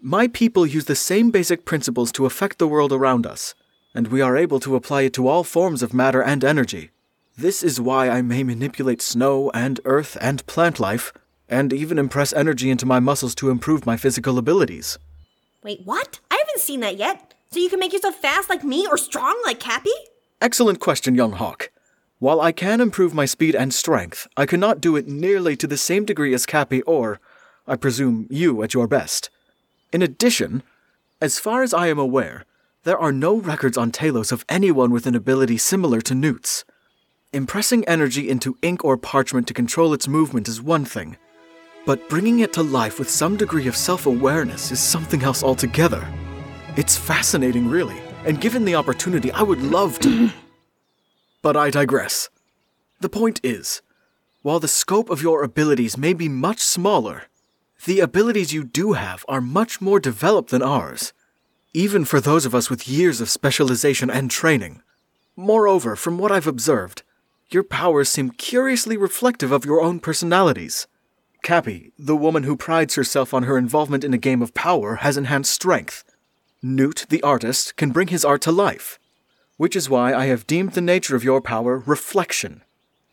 My 0.02 0.30
people 0.30 0.66
use 0.66 0.86
the 0.86 0.96
same 0.96 1.30
basic 1.30 1.66
principles 1.66 2.14
to 2.14 2.26
affect 2.26 2.58
the 2.58 2.70
world 2.70 2.94
around 2.94 3.28
us, 3.28 3.54
and 3.94 4.08
we 4.08 4.22
are 4.22 4.38
able 4.38 4.62
to 4.62 4.78
apply 4.78 5.02
it 5.02 5.14
to 5.16 5.28
all 5.28 5.44
forms 5.44 5.84
of 5.84 5.94
matter 5.94 6.24
and 6.24 6.42
energy. 6.42 6.92
This 7.38 7.62
is 7.64 7.82
why 7.82 8.10
I 8.10 8.22
may 8.22 8.44
manipulate 8.44 9.02
snow 9.02 9.52
and 9.54 9.82
earth 9.84 10.18
and 10.22 10.46
plant 10.46 10.80
life, 10.80 11.12
and 11.50 11.74
even 11.74 12.00
impress 12.00 12.32
energy 12.32 12.70
into 12.70 12.86
my 12.86 13.02
muscles 13.02 13.36
to 13.36 13.50
improve 13.50 13.86
my 13.86 13.98
physical 13.98 14.38
abilities. 14.38 14.98
Wait, 15.64 15.82
what? 15.84 16.22
I 16.32 16.42
haven't 16.46 16.62
seen 16.62 16.80
that 16.80 16.96
yet. 16.96 17.34
So 17.52 17.60
you 17.60 17.70
can 17.70 17.80
make 17.80 17.92
yourself 17.92 18.16
fast 18.16 18.50
like 18.50 18.64
me 18.64 18.88
or 18.88 18.98
strong 18.98 19.38
like 19.44 19.60
Cappy? 19.60 19.92
Excellent 20.40 20.80
question, 20.80 21.16
young 21.16 21.34
hawk. 21.34 21.72
While 22.20 22.40
I 22.40 22.54
can 22.54 22.80
improve 22.80 23.14
my 23.14 23.26
speed 23.26 23.54
and 23.54 23.74
strength, 23.74 24.28
I 24.38 24.46
cannot 24.46 24.80
do 24.80 24.96
it 24.96 25.10
nearly 25.10 25.58
to 25.58 25.68
the 25.68 25.78
same 25.78 26.06
degree 26.06 26.34
as 26.34 26.46
Cappy 26.46 26.84
or, 26.84 27.20
I 27.68 27.76
presume, 27.76 28.28
you 28.30 28.64
at 28.64 28.74
your 28.74 28.88
best. 28.88 29.30
In 29.92 30.02
addition, 30.02 30.62
as 31.20 31.40
far 31.40 31.64
as 31.64 31.74
I 31.74 31.88
am 31.88 31.98
aware, 31.98 32.46
there 32.84 32.98
are 32.98 33.12
no 33.12 33.38
records 33.38 33.78
on 33.78 33.92
Talos 33.92 34.32
of 34.32 34.46
anyone 34.48 34.92
with 34.92 35.08
an 35.08 35.16
ability 35.16 35.58
similar 35.58 36.00
to 36.02 36.16
Newt's. 36.16 36.64
Impressing 37.34 37.88
energy 37.88 38.30
into 38.30 38.58
ink 38.62 38.86
or 38.86 38.98
parchment 38.98 39.48
to 39.48 39.54
control 39.54 39.94
its 39.94 40.08
movement 40.08 40.48
is 40.48 40.62
one 40.62 40.86
thing, 40.86 41.18
but 41.86 42.08
bringing 42.08 42.40
it 42.40 42.54
to 42.54 42.64
life 42.64 43.00
with 43.00 43.10
some 43.10 43.36
degree 43.36 43.68
of 43.68 43.76
self 43.76 44.06
awareness 44.06 44.72
is 44.72 44.80
something 44.80 45.24
else 45.24 45.44
altogether. 45.44 46.08
It's 46.78 46.96
fascinating, 46.96 47.68
really, 47.68 48.00
and 48.26 48.40
given 48.40 48.66
the 48.66 48.76
opportunity, 48.76 49.32
I 49.32 49.42
would 49.42 49.62
love 49.62 50.00
to. 50.00 50.30
but 51.42 51.58
I 51.58 51.70
digress. 51.70 52.30
The 53.02 53.10
point 53.10 53.40
is, 53.44 53.82
while 54.42 54.60
the 54.60 54.68
scope 54.68 55.10
of 55.10 55.22
your 55.22 55.44
abilities 55.44 55.98
may 55.98 56.14
be 56.14 56.30
much 56.30 56.60
smaller, 56.60 57.24
the 57.86 58.00
abilities 58.00 58.54
you 58.54 58.64
do 58.64 58.94
have 58.94 59.24
are 59.28 59.42
much 59.42 59.80
more 59.80 60.00
developed 60.00 60.50
than 60.52 60.62
ours, 60.62 61.14
even 61.74 62.04
for 62.04 62.20
those 62.20 62.46
of 62.46 62.54
us 62.54 62.70
with 62.70 62.88
years 62.88 63.22
of 63.22 63.30
specialization 63.30 64.10
and 64.10 64.30
training. 64.30 64.82
Moreover, 65.36 65.96
from 65.96 66.18
what 66.18 66.32
I've 66.32 66.48
observed, 66.48 67.04
your 67.52 67.64
powers 67.64 68.10
seem 68.10 68.32
curiously 68.32 68.98
reflective 68.98 69.52
of 69.52 69.66
your 69.66 69.82
own 69.82 70.00
personalities. 70.00 70.88
Cappy, 71.42 71.94
the 71.98 72.16
woman 72.16 72.44
who 72.44 72.58
prides 72.58 72.96
herself 72.96 73.34
on 73.34 73.44
her 73.44 73.58
involvement 73.58 74.04
in 74.04 74.14
a 74.14 74.18
game 74.18 74.42
of 74.42 74.54
power, 74.54 74.96
has 74.96 75.16
enhanced 75.16 75.52
strength. 75.52 76.04
Newt, 76.62 77.06
the 77.10 77.24
artist, 77.24 77.78
can 77.78 77.92
bring 77.92 78.10
his 78.10 78.26
art 78.26 78.42
to 78.42 78.52
life, 78.52 79.00
which 79.56 79.76
is 79.76 79.90
why 79.90 80.14
I 80.14 80.26
have 80.26 80.46
deemed 80.48 80.74
the 80.74 80.82
nature 80.82 81.16
of 81.16 81.24
your 81.24 81.42
power 81.42 81.80
reflection. 81.86 82.64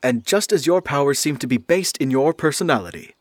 And 0.02 0.26
just 0.26 0.52
as 0.52 0.66
your 0.66 0.82
powers 0.82 1.18
seem 1.18 1.36
to 1.38 1.46
be 1.46 1.56
based 1.56 1.96
in 1.98 2.10
your 2.10 2.34
personality, 2.34 3.15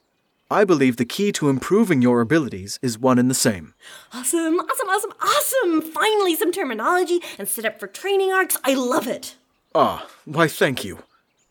I 0.50 0.64
believe 0.64 0.98
the 0.98 1.06
key 1.06 1.32
to 1.34 1.50
improving 1.50 2.04
your 2.04 2.22
abilities 2.22 2.78
is 2.84 3.00
one 3.00 3.18
and 3.18 3.32
the 3.32 3.36
same. 3.36 3.74
Awesome, 4.14 4.60
awesome, 4.60 4.90
awesome, 4.90 5.14
awesome! 5.20 5.82
Finally, 5.82 6.36
some 6.36 6.52
terminology 6.52 7.20
and 7.40 7.48
set 7.48 7.66
up 7.66 7.80
for 7.80 7.88
training 7.88 8.32
arcs. 8.32 8.56
I 8.64 8.76
love 8.76 9.08
it. 9.08 9.36
Ah, 9.74 10.08
why 10.26 10.48
thank 10.48 10.86
you. 10.86 11.00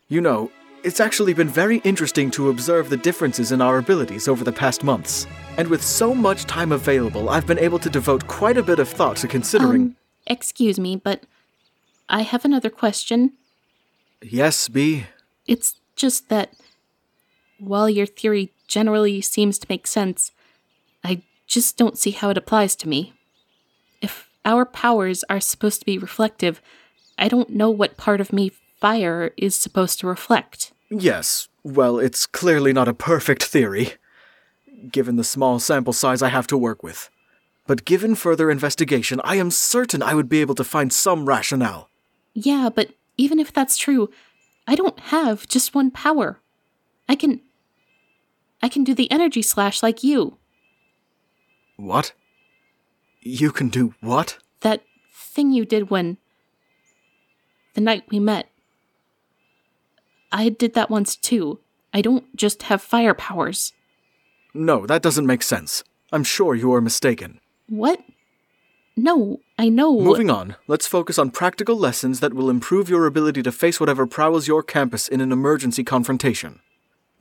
You 0.08 0.20
know, 0.20 0.52
it's 0.84 1.00
actually 1.00 1.34
been 1.34 1.48
very 1.48 1.78
interesting 1.78 2.30
to 2.32 2.50
observe 2.50 2.88
the 2.88 2.96
differences 2.96 3.50
in 3.50 3.60
our 3.60 3.78
abilities 3.78 4.28
over 4.28 4.44
the 4.44 4.52
past 4.52 4.84
months. 4.84 5.26
And 5.56 5.66
with 5.68 5.82
so 5.82 6.14
much 6.14 6.44
time 6.44 6.70
available, 6.70 7.30
I've 7.30 7.48
been 7.48 7.58
able 7.58 7.80
to 7.80 7.90
devote 7.90 8.28
quite 8.28 8.56
a 8.56 8.62
bit 8.62 8.78
of 8.78 8.88
thought 8.88 9.16
to 9.18 9.26
considering. 9.28 9.82
Um, 9.82 9.96
excuse 10.26 10.78
me, 10.78 10.94
but 10.94 11.24
I 12.08 12.22
have 12.22 12.44
another 12.44 12.70
question. 12.70 13.32
yes, 14.22 14.68
Bee. 14.68 15.06
It's 15.48 15.74
just 15.96 16.28
that 16.28 16.52
while 17.58 17.90
your 17.90 18.06
theory 18.06 18.52
generally 18.74 19.20
seems 19.20 19.56
to 19.60 19.68
make 19.70 19.86
sense, 19.86 20.32
I 21.04 21.22
just 21.46 21.76
don't 21.76 21.96
see 21.96 22.10
how 22.10 22.30
it 22.30 22.36
applies 22.36 22.74
to 22.76 22.88
me. 22.88 23.12
If 24.02 24.28
our 24.44 24.66
powers 24.66 25.22
are 25.30 25.38
supposed 25.38 25.78
to 25.78 25.86
be 25.86 25.96
reflective, 25.96 26.60
I 27.16 27.28
don't 27.28 27.50
know 27.50 27.70
what 27.70 27.96
part 27.96 28.20
of 28.20 28.32
me 28.32 28.50
fire 28.80 29.30
is 29.36 29.54
supposed 29.54 30.00
to 30.00 30.08
reflect. 30.08 30.72
Yes, 30.90 31.46
well, 31.62 32.00
it's 32.00 32.26
clearly 32.26 32.72
not 32.72 32.88
a 32.88 33.00
perfect 33.12 33.44
theory, 33.44 33.92
given 34.90 35.14
the 35.14 35.22
small 35.22 35.60
sample 35.60 35.92
size 35.92 36.20
I 36.20 36.30
have 36.30 36.48
to 36.48 36.58
work 36.58 36.82
with. 36.82 37.10
But 37.68 37.84
given 37.84 38.16
further 38.16 38.50
investigation, 38.50 39.20
I 39.22 39.36
am 39.36 39.52
certain 39.52 40.02
I 40.02 40.14
would 40.14 40.28
be 40.28 40.40
able 40.40 40.56
to 40.56 40.64
find 40.64 40.92
some 40.92 41.26
rationale. 41.26 41.88
Yeah, 42.34 42.70
but 42.74 42.90
even 43.16 43.38
if 43.38 43.52
that's 43.52 43.76
true, 43.76 44.10
I 44.66 44.74
don't 44.74 44.98
have 45.14 45.46
just 45.46 45.76
one 45.76 45.92
power. 45.92 46.40
I 47.08 47.14
can. 47.14 47.40
I 48.64 48.68
can 48.70 48.82
do 48.82 48.94
the 48.94 49.12
energy 49.12 49.42
slash 49.42 49.82
like 49.82 50.02
you. 50.02 50.38
What? 51.76 52.14
You 53.20 53.52
can 53.52 53.68
do 53.68 53.94
what? 54.00 54.38
That 54.60 54.82
thing 55.12 55.52
you 55.52 55.66
did 55.66 55.90
when. 55.90 56.16
the 57.74 57.82
night 57.82 58.04
we 58.08 58.18
met. 58.18 58.48
I 60.32 60.48
did 60.48 60.72
that 60.72 60.88
once 60.88 61.14
too. 61.14 61.60
I 61.92 62.00
don't 62.00 62.34
just 62.34 62.62
have 62.62 62.80
fire 62.80 63.12
powers. 63.12 63.74
No, 64.54 64.86
that 64.86 65.02
doesn't 65.02 65.26
make 65.26 65.42
sense. 65.42 65.84
I'm 66.10 66.24
sure 66.24 66.54
you 66.54 66.72
are 66.72 66.80
mistaken. 66.80 67.40
What? 67.68 68.00
No, 68.96 69.40
I 69.58 69.68
know. 69.68 70.00
Moving 70.00 70.30
on, 70.30 70.56
let's 70.66 70.86
focus 70.86 71.18
on 71.18 71.32
practical 71.32 71.76
lessons 71.76 72.20
that 72.20 72.32
will 72.32 72.48
improve 72.48 72.88
your 72.88 73.04
ability 73.04 73.42
to 73.42 73.52
face 73.52 73.78
whatever 73.78 74.06
prowls 74.06 74.48
your 74.48 74.62
campus 74.62 75.06
in 75.06 75.20
an 75.20 75.32
emergency 75.32 75.84
confrontation. 75.84 76.60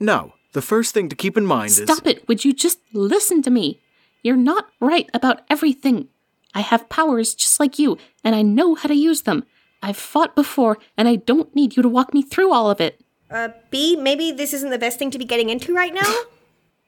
Now, 0.00 0.32
the 0.54 0.62
first 0.62 0.94
thing 0.94 1.08
to 1.10 1.16
keep 1.16 1.36
in 1.36 1.44
mind 1.44 1.70
is. 1.70 1.82
Stop 1.82 2.06
it! 2.06 2.26
Would 2.26 2.44
you 2.44 2.52
just 2.52 2.80
listen 2.92 3.42
to 3.42 3.50
me? 3.50 3.80
You're 4.22 4.36
not 4.36 4.70
right 4.80 5.08
about 5.12 5.42
everything. 5.50 6.08
I 6.54 6.60
have 6.60 6.88
powers 6.88 7.34
just 7.34 7.60
like 7.60 7.78
you, 7.78 7.98
and 8.24 8.34
I 8.34 8.42
know 8.42 8.74
how 8.74 8.88
to 8.88 8.94
use 8.94 9.22
them. 9.22 9.44
I've 9.82 9.98
fought 9.98 10.34
before, 10.34 10.78
and 10.96 11.06
I 11.06 11.16
don't 11.16 11.54
need 11.54 11.76
you 11.76 11.82
to 11.82 11.88
walk 11.88 12.14
me 12.14 12.22
through 12.22 12.52
all 12.54 12.70
of 12.70 12.80
it. 12.80 13.00
Uh, 13.30 13.48
Bee, 13.70 13.96
maybe 13.96 14.32
this 14.32 14.54
isn't 14.54 14.70
the 14.70 14.78
best 14.78 14.98
thing 14.98 15.10
to 15.10 15.18
be 15.18 15.24
getting 15.26 15.50
into 15.50 15.74
right 15.74 15.92
now? 15.92 16.10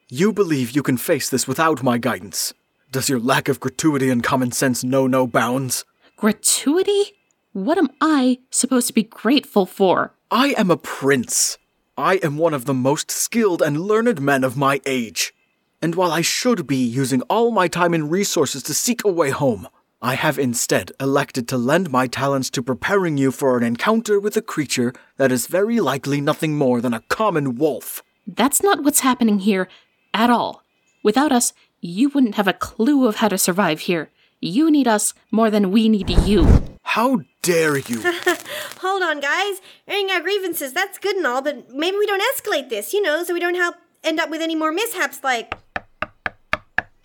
You 0.09 0.31
believe 0.31 0.71
you 0.71 0.83
can 0.83 0.95
face 0.95 1.29
this 1.29 1.49
without 1.49 1.83
my 1.83 1.97
guidance. 1.97 2.53
Does 2.93 3.09
your 3.09 3.19
lack 3.19 3.49
of 3.49 3.59
gratuity 3.59 4.09
and 4.09 4.23
common 4.23 4.53
sense 4.53 4.81
know 4.81 5.05
no 5.05 5.27
bounds? 5.27 5.83
Gratuity? 6.15 7.11
What 7.51 7.77
am 7.77 7.89
I 7.99 8.39
supposed 8.49 8.87
to 8.87 8.93
be 8.93 9.03
grateful 9.03 9.65
for? 9.65 10.13
I 10.31 10.55
am 10.57 10.71
a 10.71 10.77
prince. 10.77 11.57
I 11.99 12.17
am 12.17 12.37
one 12.37 12.53
of 12.53 12.65
the 12.65 12.75
most 12.75 13.09
skilled 13.09 13.63
and 13.63 13.81
learned 13.81 14.21
men 14.21 14.43
of 14.43 14.55
my 14.55 14.79
age. 14.85 15.33
And 15.81 15.95
while 15.95 16.11
I 16.11 16.21
should 16.21 16.67
be 16.67 16.77
using 16.77 17.23
all 17.23 17.49
my 17.49 17.67
time 17.67 17.91
and 17.95 18.11
resources 18.11 18.61
to 18.63 18.75
seek 18.75 19.03
a 19.03 19.11
way 19.11 19.31
home, 19.31 19.67
I 19.99 20.13
have 20.13 20.37
instead 20.37 20.91
elected 20.99 21.47
to 21.47 21.57
lend 21.57 21.89
my 21.89 22.05
talents 22.05 22.51
to 22.51 22.61
preparing 22.61 23.17
you 23.17 23.31
for 23.31 23.57
an 23.57 23.63
encounter 23.63 24.19
with 24.19 24.37
a 24.37 24.43
creature 24.43 24.93
that 25.17 25.31
is 25.31 25.47
very 25.47 25.79
likely 25.79 26.21
nothing 26.21 26.55
more 26.55 26.81
than 26.81 26.93
a 26.93 27.01
common 27.09 27.55
wolf. 27.55 28.03
That's 28.27 28.61
not 28.61 28.83
what's 28.83 28.99
happening 28.99 29.39
here 29.39 29.67
at 30.13 30.29
all. 30.29 30.61
Without 31.03 31.31
us, 31.31 31.51
you 31.81 32.09
wouldn't 32.09 32.35
have 32.35 32.47
a 32.47 32.53
clue 32.53 33.07
of 33.07 33.15
how 33.15 33.29
to 33.29 33.39
survive 33.39 33.79
here. 33.81 34.11
You 34.39 34.69
need 34.69 34.87
us 34.87 35.15
more 35.31 35.49
than 35.49 35.71
we 35.71 35.89
need 35.89 36.11
you. 36.11 36.76
How 36.87 37.19
dare 37.41 37.77
you? 37.77 38.01
Hold 38.79 39.03
on, 39.03 39.19
guys. 39.19 39.61
Airing 39.89 40.09
our 40.09 40.21
grievances, 40.21 40.71
that's 40.71 40.97
good 40.97 41.17
and 41.17 41.27
all, 41.27 41.41
but 41.41 41.69
maybe 41.73 41.97
we 41.97 42.07
don't 42.07 42.23
escalate 42.33 42.69
this, 42.69 42.93
you 42.93 43.01
know, 43.01 43.25
so 43.25 43.33
we 43.33 43.41
don't 43.41 43.55
help 43.55 43.75
end 44.05 44.21
up 44.21 44.29
with 44.29 44.41
any 44.41 44.55
more 44.55 44.71
mishaps 44.71 45.21
like. 45.21 45.53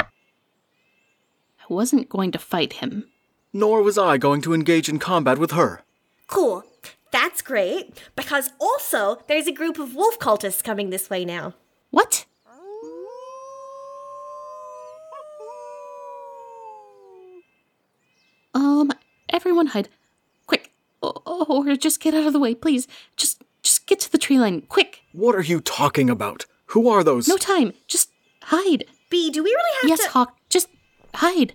I 0.01 0.05
wasn't 1.69 2.09
going 2.09 2.31
to 2.31 2.39
fight 2.39 2.75
him. 2.75 3.09
Nor 3.53 3.83
was 3.83 3.99
I 3.99 4.19
going 4.19 4.41
to 4.43 4.55
engage 4.55 4.89
in 4.89 5.01
combat 5.01 5.39
with 5.39 5.51
her. 5.51 5.83
Cool. 6.29 6.63
That's 7.11 7.43
great, 7.43 8.01
because 8.15 8.51
also 8.61 9.25
there's 9.27 9.49
a 9.49 9.53
group 9.53 9.81
of 9.81 9.97
wolf 9.97 10.17
cultists 10.21 10.63
coming 10.63 10.91
this 10.91 11.11
way 11.11 11.25
now. 11.25 11.55
What? 11.91 12.25
Um, 18.55 18.93
everyone 19.43 19.67
hide. 19.69 19.89
Quick. 20.47 20.73
O- 21.03 21.47
Or 21.49 21.75
just 21.77 22.01
get 22.01 22.15
out 22.15 22.27
of 22.27 22.33
the 22.33 22.39
way, 22.39 22.55
please. 22.55 22.87
Just 23.17 23.43
just 23.63 23.87
get 23.87 23.99
to 24.01 24.11
the 24.13 24.19
tree 24.19 24.39
line, 24.39 24.63
quick. 24.63 25.01
What 25.13 25.35
are 25.35 25.43
you 25.43 25.61
talking 25.61 26.09
about? 26.11 26.47
Who 26.67 26.89
are 26.89 27.03
those? 27.05 27.29
No 27.29 27.37
time. 27.37 27.73
Just 27.89 28.11
hide. 28.45 28.85
Bee, 29.11 29.31
do 29.31 29.43
we 29.43 29.51
really 29.51 29.73
have 29.83 29.89
Yes, 29.89 29.99
to. 29.99 30.05
Yes, 30.05 30.13
Hawk, 30.13 30.37
just 30.49 30.69
hide. 31.15 31.55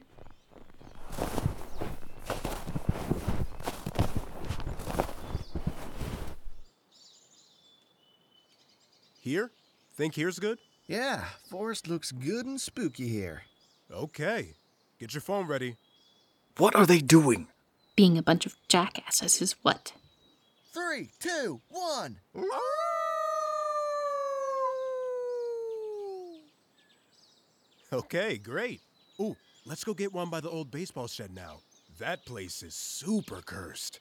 Here? 9.19 9.52
Think 9.95 10.15
here's 10.15 10.39
good? 10.39 10.60
Yeah, 10.88 11.26
forest 11.50 11.88
looks 11.88 12.12
good 12.12 12.45
and 12.45 12.62
spooky 12.62 13.08
here. 13.10 13.43
Okay. 13.91 14.54
Get 15.00 15.13
your 15.13 15.21
phone 15.21 15.47
ready. 15.47 15.76
What 16.58 16.76
are 16.76 16.86
they 16.86 17.00
doing? 17.00 17.47
Being 17.97 18.15
a 18.15 18.21
bunch 18.21 18.45
of 18.45 18.55
jackasses 18.67 19.41
is 19.41 19.55
what? 19.63 19.93
Three, 20.71 21.10
two, 21.19 21.62
one. 21.67 22.17
Okay, 27.91 28.38
great. 28.38 28.81
Ooh, 29.19 29.36
let's 29.65 29.83
go 29.83 29.95
get 29.95 30.13
one 30.13 30.29
by 30.29 30.39
the 30.41 30.49
old 30.49 30.69
baseball 30.69 31.07
shed 31.07 31.33
now. 31.33 31.62
That 31.97 32.23
place 32.23 32.62
is 32.62 32.75
super 32.75 33.41
cursed. 33.43 33.99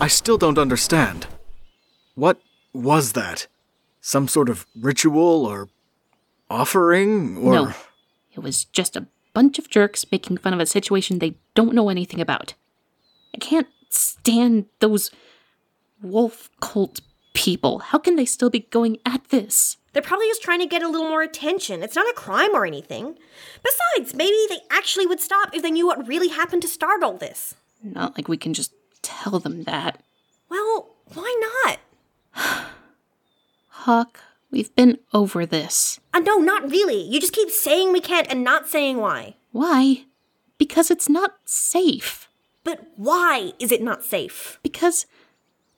I 0.00 0.08
still 0.08 0.38
don't 0.38 0.58
understand. 0.58 1.28
What 2.16 2.40
was 2.72 3.12
that? 3.12 3.46
Some 4.00 4.26
sort 4.26 4.48
of 4.48 4.66
ritual 4.74 5.46
or 5.46 5.68
offering 6.50 7.36
or 7.38 7.52
No. 7.52 7.72
It 8.32 8.40
was 8.40 8.64
just 8.66 8.96
a 8.96 9.06
bunch 9.32 9.58
of 9.58 9.70
jerks 9.70 10.04
making 10.12 10.38
fun 10.38 10.52
of 10.52 10.60
a 10.60 10.66
situation 10.66 11.18
they 11.18 11.36
don't 11.54 11.74
know 11.74 11.88
anything 11.88 12.20
about. 12.20 12.54
I 13.34 13.38
can't 13.38 13.66
stand 13.88 14.66
those 14.80 15.10
wolf 16.02 16.50
cult 16.60 17.00
people. 17.34 17.78
How 17.80 17.98
can 17.98 18.16
they 18.16 18.24
still 18.24 18.50
be 18.50 18.60
going 18.60 18.98
at 19.06 19.28
this? 19.28 19.76
They're 19.92 20.02
probably 20.02 20.26
just 20.28 20.42
trying 20.42 20.60
to 20.60 20.66
get 20.66 20.82
a 20.82 20.88
little 20.88 21.08
more 21.08 21.22
attention. 21.22 21.82
It's 21.82 21.96
not 21.96 22.08
a 22.08 22.12
crime 22.14 22.54
or 22.54 22.66
anything. 22.66 23.16
Besides, 23.62 24.14
maybe 24.14 24.36
they 24.50 24.58
actually 24.70 25.06
would 25.06 25.20
stop 25.20 25.50
if 25.54 25.62
they 25.62 25.70
knew 25.70 25.86
what 25.86 26.06
really 26.06 26.28
happened 26.28 26.62
to 26.62 26.68
start 26.68 27.02
all 27.02 27.16
this. 27.16 27.54
Not 27.82 28.16
like 28.16 28.28
we 28.28 28.36
can 28.36 28.52
just 28.52 28.72
tell 29.00 29.38
them 29.38 29.62
that. 29.62 30.02
Well, 30.50 30.96
why 31.14 31.34
not? 31.64 31.78
Hawk, 33.68 34.20
we've 34.56 34.74
been 34.74 34.98
over 35.12 35.44
this. 35.44 36.00
Uh, 36.14 36.20
no, 36.20 36.38
not 36.38 36.70
really. 36.70 37.02
You 37.02 37.20
just 37.20 37.34
keep 37.34 37.50
saying 37.50 37.92
we 37.92 38.00
can't 38.00 38.26
and 38.30 38.42
not 38.42 38.66
saying 38.66 38.96
why. 38.96 39.36
Why? 39.52 40.06
Because 40.56 40.90
it's 40.90 41.10
not 41.10 41.34
safe. 41.44 42.28
But 42.64 42.86
why 42.96 43.52
is 43.58 43.70
it 43.70 43.82
not 43.82 44.02
safe? 44.02 44.58
Because 44.62 45.06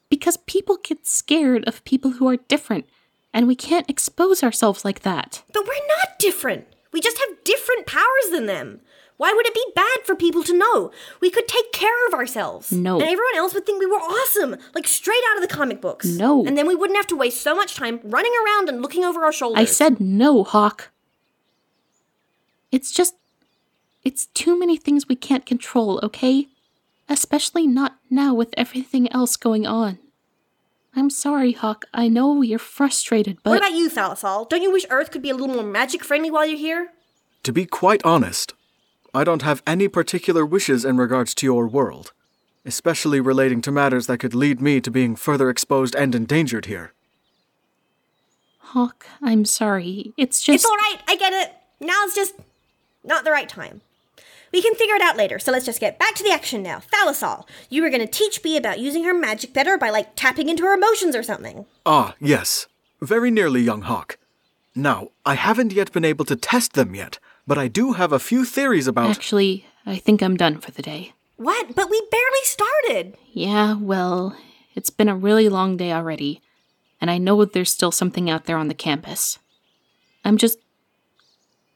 because 0.09 0.39
people 0.39 0.79
get 0.83 1.07
scared 1.07 1.65
of 1.67 1.85
people 1.85 2.13
who 2.13 2.29
are 2.29 2.37
different, 2.37 2.87
and 3.35 3.47
we 3.47 3.57
can't 3.57 3.91
expose 3.91 4.43
ourselves 4.43 4.85
like 4.85 5.03
that. 5.03 5.43
But 5.53 5.67
we're 5.67 5.97
not 5.99 6.19
different. 6.19 6.67
We 6.93 7.01
just 7.01 7.19
have 7.19 7.45
different 7.45 7.87
powers 7.87 8.31
than 8.31 8.47
them. 8.47 8.81
Why 9.19 9.33
would 9.35 9.47
it 9.47 9.55
be 9.55 9.67
bad 9.75 9.99
for 10.05 10.15
people 10.15 10.43
to 10.45 10.57
know? 10.57 10.93
We 11.21 11.29
could 11.29 11.49
take 11.49 11.73
care 11.73 12.07
of 12.07 12.15
ourselves. 12.15 12.73
No. 12.73 12.95
And 12.95 13.03
everyone 13.03 13.37
else 13.37 13.53
would 13.53 13.67
think 13.67 13.81
we 13.81 13.87
were 13.87 13.97
awesome, 13.97 14.57
like 14.75 14.87
straight 14.87 15.23
out 15.31 15.43
of 15.43 15.49
the 15.49 15.55
comic 15.55 15.81
books. 15.81 16.07
No. 16.07 16.47
And 16.47 16.57
then 16.57 16.67
we 16.69 16.77
wouldn't 16.77 16.97
have 16.97 17.09
to 17.09 17.17
waste 17.17 17.43
so 17.43 17.55
much 17.55 17.75
time 17.75 18.01
running 18.05 18.33
around 18.45 18.69
and 18.69 18.81
looking 18.81 19.05
over 19.05 19.25
our 19.25 19.33
shoulders. 19.33 19.61
I 19.61 19.65
said 19.65 20.01
no, 20.01 20.45
Hawk. 20.45 20.91
It's 22.73 22.93
just. 22.93 23.15
It's 24.05 24.27
too 24.27 24.59
many 24.59 24.77
things 24.77 25.09
we 25.09 25.17
can't 25.17 25.45
control, 25.45 26.01
okay? 26.03 26.49
Especially 27.09 27.67
not 27.67 27.99
now 28.09 28.33
with 28.33 28.55
everything 28.57 29.11
else 29.13 29.37
going 29.37 29.67
on. 29.67 29.99
I'm 30.95 31.11
sorry, 31.11 31.53
Hawk. 31.53 31.87
I 31.93 32.09
know 32.09 32.41
you're 32.43 32.59
frustrated, 32.61 33.39
but. 33.43 33.51
What 33.51 33.59
about 33.59 33.73
you, 33.73 33.91
Thalassal? 33.91 34.49
Don't 34.49 34.63
you 34.63 34.73
wish 34.73 34.87
Earth 34.89 35.11
could 35.11 35.23
be 35.23 35.31
a 35.31 35.35
little 35.35 35.57
more 35.57 35.65
magic 35.65 36.05
friendly 36.05 36.31
while 36.31 36.47
you're 36.47 36.57
here? 36.57 36.91
To 37.43 37.53
be 37.53 37.67
quite 37.67 38.01
honest, 38.05 38.55
I 39.15 39.25
don't 39.25 39.43
have 39.43 39.63
any 39.67 39.89
particular 39.89 40.45
wishes 40.45 40.85
in 40.85 40.97
regards 40.97 41.35
to 41.37 41.47
your 41.47 41.67
world, 41.67 42.13
especially 42.65 43.21
relating 43.21 43.63
to 43.63 43.73
matters 43.73 44.07
that 44.07 44.19
could 44.19 44.35
lead 44.35 44.61
me 44.61 44.81
to 44.81 44.91
being 44.91 45.17
further 45.17 45.49
exposed 45.49 45.95
and 45.95 46.15
endangered 46.15 46.67
here. 46.67 46.93
Hawk, 48.59 49.07
I'm 49.23 49.45
sorry. 49.47 50.13
It's 50.17 50.43
just. 50.43 50.57
It's 50.57 50.65
all 50.67 50.77
right. 50.77 50.99
I 51.09 51.17
get 51.17 51.33
it. 51.33 51.55
Now's 51.81 52.15
just 52.15 52.35
not 53.03 53.25
the 53.25 53.31
right 53.31 53.49
time. 53.49 53.81
We 54.53 54.63
can 54.63 54.75
figure 54.75 54.95
it 54.95 55.03
out 55.03 55.17
later, 55.17 55.39
so 55.39 55.53
let's 55.53 55.67
just 55.67 55.81
get 55.81 55.99
back 55.99 56.15
to 56.15 56.23
the 56.23 56.33
action 56.33 56.63
now. 56.63 56.81
Thalassal, 56.93 57.47
you 57.69 57.83
were 57.83 57.91
going 57.91 58.01
to 58.01 58.07
teach 58.07 58.43
Bee 58.43 58.57
about 58.57 58.79
using 58.79 59.05
her 59.05 59.13
magic 59.13 59.53
better 59.53 59.77
by, 59.77 59.91
like, 59.91 60.17
tapping 60.17 60.49
into 60.49 60.65
her 60.65 60.73
emotions 60.73 61.15
or 61.15 61.23
something. 61.23 61.67
Ah, 61.85 62.15
yes. 62.19 62.67
Very 63.01 63.31
nearly, 63.31 63.61
young 63.61 63.83
hawk. 63.83 64.17
Now, 64.75 65.09
I 65.27 65.35
haven't 65.35 65.73
yet 65.73 65.93
been 65.93 66.05
able 66.05 66.25
to 66.25 66.37
test 66.37 66.73
them 66.73 66.95
yet, 66.95 67.19
but 67.49 67.59
I 67.59 67.67
do 67.67 67.95
have 67.95 68.13
a 68.13 68.19
few 68.19 68.45
theories 68.45 68.87
about. 68.87 69.11
Actually, 69.11 69.65
I 69.87 69.97
think 69.97 70.23
I'm 70.23 70.37
done 70.37 70.59
for 70.59 70.71
the 70.71 70.83
day. 70.83 71.15
What? 71.37 71.75
But 71.75 71.89
we 71.89 72.07
barely 72.11 72.45
started. 72.45 73.17
Yeah, 73.33 73.75
well, 73.75 74.37
it's 74.75 74.91
been 74.91 75.09
a 75.09 75.17
really 75.17 75.49
long 75.49 75.79
day 75.79 75.91
already, 75.93 76.43
and 77.01 77.11
I 77.11 77.17
know 77.17 77.43
there's 77.45 77.73
still 77.73 77.91
something 77.91 78.29
out 78.29 78.45
there 78.45 78.59
on 78.59 78.69
the 78.69 78.75
campus. 78.75 79.39
I'm 80.27 80.37
just 80.37 80.59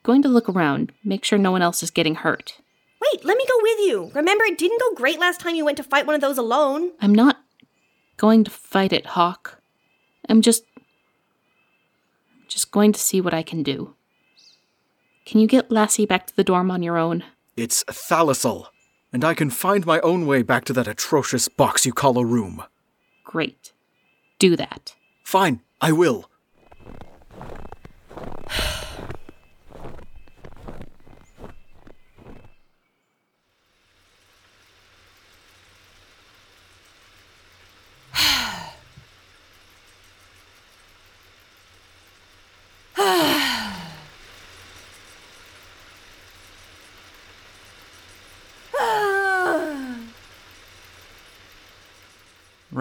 going 0.03 0.21
to 0.23 0.29
look 0.29 0.49
around, 0.49 0.93
make 1.03 1.25
sure 1.25 1.39
no 1.39 1.53
one 1.53 1.63
else 1.63 1.83
is 1.83 1.91
getting 1.91 2.17
hurt. 2.17 2.59
Wait, 3.01 3.25
let 3.25 3.39
me 3.39 3.47
go 3.49 3.59
with 3.63 3.79
you. 3.81 4.11
Remember, 4.15 4.45
it 4.45 4.59
didn't 4.59 4.81
go 4.81 4.95
great 4.95 5.19
last 5.19 5.41
time 5.41 5.55
you 5.55 5.65
went 5.65 5.79
to 5.79 5.83
fight 5.83 6.07
one 6.07 6.15
of 6.15 6.21
those 6.21 6.39
alone. 6.39 6.93
I'm 7.01 7.15
not 7.15 7.39
going 8.19 8.45
to 8.45 8.51
fight 8.51 8.93
it, 8.93 9.07
Hawk. 9.07 9.59
I'm 10.29 10.43
just. 10.43 10.65
just 12.47 12.71
going 12.71 12.93
to 12.93 13.01
see 13.01 13.23
what 13.23 13.33
I 13.33 13.43
can 13.43 13.63
do. 13.63 13.95
Can 15.25 15.41
you 15.41 15.47
get 15.47 15.71
Lassie 15.71 16.07
back 16.07 16.27
to 16.27 16.37
the 16.37 16.45
dorm 16.45 16.71
on 16.71 16.83
your 16.83 16.99
own? 16.99 17.25
It's 17.57 17.85
Thalassal, 17.85 18.67
and 19.13 19.25
I 19.25 19.35
can 19.35 19.51
find 19.51 19.87
my 19.87 20.01
own 20.01 20.27
way 20.27 20.43
back 20.43 20.65
to 20.67 20.73
that 20.73 20.89
atrocious 20.89 21.49
box 21.49 21.87
you 21.87 21.93
call 21.93 22.19
a 22.19 22.25
room. 22.25 22.63
Great. 23.25 23.73
Do 24.39 24.57
that. 24.57 24.95
Fine, 25.23 25.61
I 25.81 25.93
will. 25.93 26.29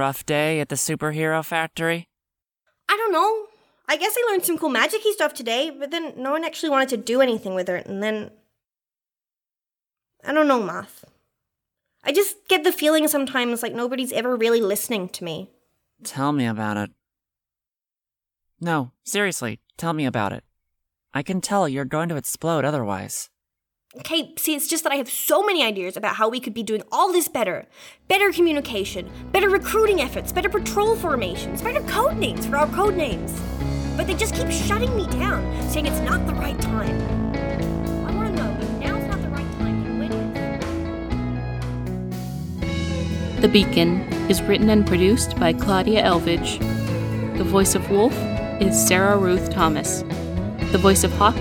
Rough 0.01 0.25
day 0.25 0.59
at 0.59 0.69
the 0.69 0.75
superhero 0.75 1.45
factory? 1.45 2.07
I 2.89 2.97
don't 2.97 3.11
know. 3.11 3.45
I 3.87 3.97
guess 3.97 4.15
I 4.17 4.31
learned 4.31 4.43
some 4.43 4.57
cool 4.57 4.69
magic 4.69 5.01
stuff 5.11 5.31
today, 5.31 5.69
but 5.69 5.91
then 5.91 6.13
no 6.17 6.31
one 6.31 6.43
actually 6.43 6.71
wanted 6.71 6.89
to 6.89 6.97
do 6.97 7.21
anything 7.21 7.53
with 7.53 7.69
it, 7.69 7.85
and 7.85 8.01
then. 8.01 8.31
I 10.25 10.33
don't 10.33 10.47
know, 10.47 10.59
Moth. 10.59 11.05
I 12.03 12.11
just 12.11 12.47
get 12.47 12.63
the 12.63 12.71
feeling 12.71 13.07
sometimes 13.07 13.61
like 13.61 13.75
nobody's 13.75 14.11
ever 14.11 14.35
really 14.35 14.59
listening 14.59 15.07
to 15.09 15.23
me. 15.23 15.51
Tell 16.03 16.31
me 16.31 16.47
about 16.47 16.77
it. 16.77 16.89
No, 18.59 18.93
seriously, 19.03 19.59
tell 19.77 19.93
me 19.93 20.07
about 20.07 20.33
it. 20.33 20.43
I 21.13 21.21
can 21.21 21.41
tell 21.41 21.69
you're 21.69 21.85
going 21.85 22.09
to 22.09 22.15
explode 22.17 22.65
otherwise. 22.65 23.29
Okay, 23.97 24.31
see, 24.37 24.55
it's 24.55 24.69
just 24.69 24.85
that 24.85 24.93
I 24.93 24.95
have 24.95 25.09
so 25.09 25.43
many 25.43 25.65
ideas 25.65 25.97
about 25.97 26.15
how 26.15 26.29
we 26.29 26.39
could 26.39 26.53
be 26.53 26.63
doing 26.63 26.81
all 26.93 27.11
this 27.11 27.27
better. 27.27 27.67
Better 28.07 28.31
communication, 28.31 29.11
better 29.33 29.49
recruiting 29.49 29.99
efforts, 29.99 30.31
better 30.31 30.47
patrol 30.47 30.95
formations, 30.95 31.61
better 31.61 31.81
code 31.81 32.15
names 32.15 32.45
for 32.45 32.55
our 32.55 32.67
code 32.67 32.95
names. 32.95 33.37
But 33.97 34.07
they 34.07 34.13
just 34.13 34.33
keep 34.33 34.49
shutting 34.49 34.95
me 34.95 35.07
down, 35.07 35.43
saying 35.69 35.87
it's 35.87 35.99
not 35.99 36.25
the 36.25 36.33
right 36.35 36.59
time. 36.61 36.97
The. 43.39 43.41
The 43.41 43.47
Beacon 43.49 44.01
is 44.29 44.41
written 44.43 44.69
and 44.69 44.87
produced 44.87 45.35
by 45.37 45.51
Claudia 45.51 46.01
Elvidge. 46.03 46.59
The 47.37 47.43
voice 47.43 47.75
of 47.75 47.89
Wolf 47.89 48.13
is 48.61 48.87
Sarah 48.87 49.17
Ruth 49.17 49.49
Thomas. 49.49 50.03
The 50.71 50.79
voice 50.81 51.03
of 51.03 51.11
Hawk 51.13 51.35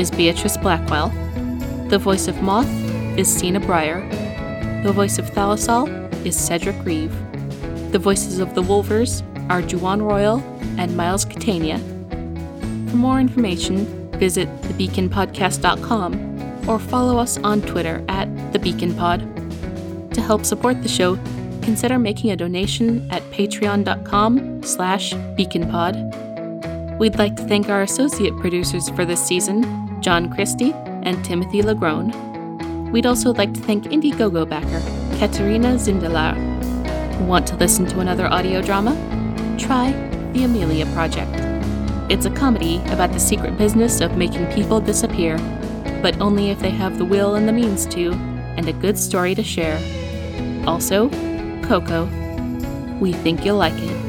is 0.00 0.10
Beatrice 0.10 0.56
Blackwell. 0.56 1.12
The 1.92 1.98
voice 1.98 2.26
of 2.26 2.40
Moth 2.40 2.72
is 3.18 3.30
Stina 3.30 3.60
Bryer. 3.60 4.00
The 4.82 4.94
voice 4.94 5.18
of 5.18 5.30
Thalassal 5.30 5.86
is 6.24 6.34
Cedric 6.34 6.82
Reeve. 6.86 7.12
The 7.92 7.98
voices 7.98 8.38
of 8.38 8.54
the 8.54 8.62
Wolvers 8.62 9.22
are 9.50 9.60
Juwan 9.60 10.00
Royal 10.00 10.38
and 10.78 10.96
Myles 10.96 11.26
Catania. 11.26 11.76
For 12.88 12.96
more 12.96 13.20
information, 13.20 14.10
visit 14.12 14.48
thebeaconpodcast.com 14.62 16.66
or 16.66 16.78
follow 16.78 17.18
us 17.18 17.36
on 17.44 17.60
Twitter 17.60 18.02
at 18.08 18.26
thebeaconpod. 18.54 20.14
To 20.14 20.20
help 20.22 20.46
support 20.46 20.82
the 20.82 20.88
show, 20.88 21.16
consider 21.60 21.98
making 21.98 22.30
a 22.30 22.36
donation 22.36 23.06
at 23.10 23.20
patreon.com 23.24 24.62
slash 24.62 25.12
beaconpod. 25.12 26.98
We'd 26.98 27.18
like 27.18 27.36
to 27.36 27.44
thank 27.44 27.68
our 27.68 27.82
associate 27.82 28.34
producers 28.38 28.88
for 28.88 29.04
this 29.04 29.22
season, 29.22 30.00
John 30.00 30.32
Christie 30.32 30.72
and 31.02 31.24
Timothy 31.24 31.62
Lagrone. 31.62 32.90
We'd 32.90 33.06
also 33.06 33.32
like 33.32 33.54
to 33.54 33.60
thank 33.60 33.84
Indiegogo 33.84 34.48
backer, 34.48 34.80
Katerina 35.18 35.74
Zindelar. 35.76 36.36
Want 37.26 37.46
to 37.48 37.56
listen 37.56 37.86
to 37.86 38.00
another 38.00 38.26
audio 38.26 38.60
drama? 38.60 38.94
Try 39.58 39.92
The 40.32 40.44
Amelia 40.44 40.86
Project. 40.86 41.30
It's 42.10 42.26
a 42.26 42.30
comedy 42.30 42.76
about 42.88 43.12
the 43.12 43.20
secret 43.20 43.56
business 43.56 44.00
of 44.00 44.16
making 44.16 44.46
people 44.52 44.80
disappear, 44.80 45.38
but 46.02 46.20
only 46.20 46.50
if 46.50 46.58
they 46.58 46.70
have 46.70 46.98
the 46.98 47.04
will 47.04 47.36
and 47.36 47.48
the 47.48 47.52
means 47.52 47.86
to, 47.86 48.12
and 48.56 48.68
a 48.68 48.72
good 48.72 48.98
story 48.98 49.34
to 49.34 49.42
share. 49.42 49.78
Also, 50.66 51.08
Coco. 51.62 52.04
We 53.00 53.12
think 53.12 53.44
you'll 53.44 53.56
like 53.56 53.74
it. 53.76 54.01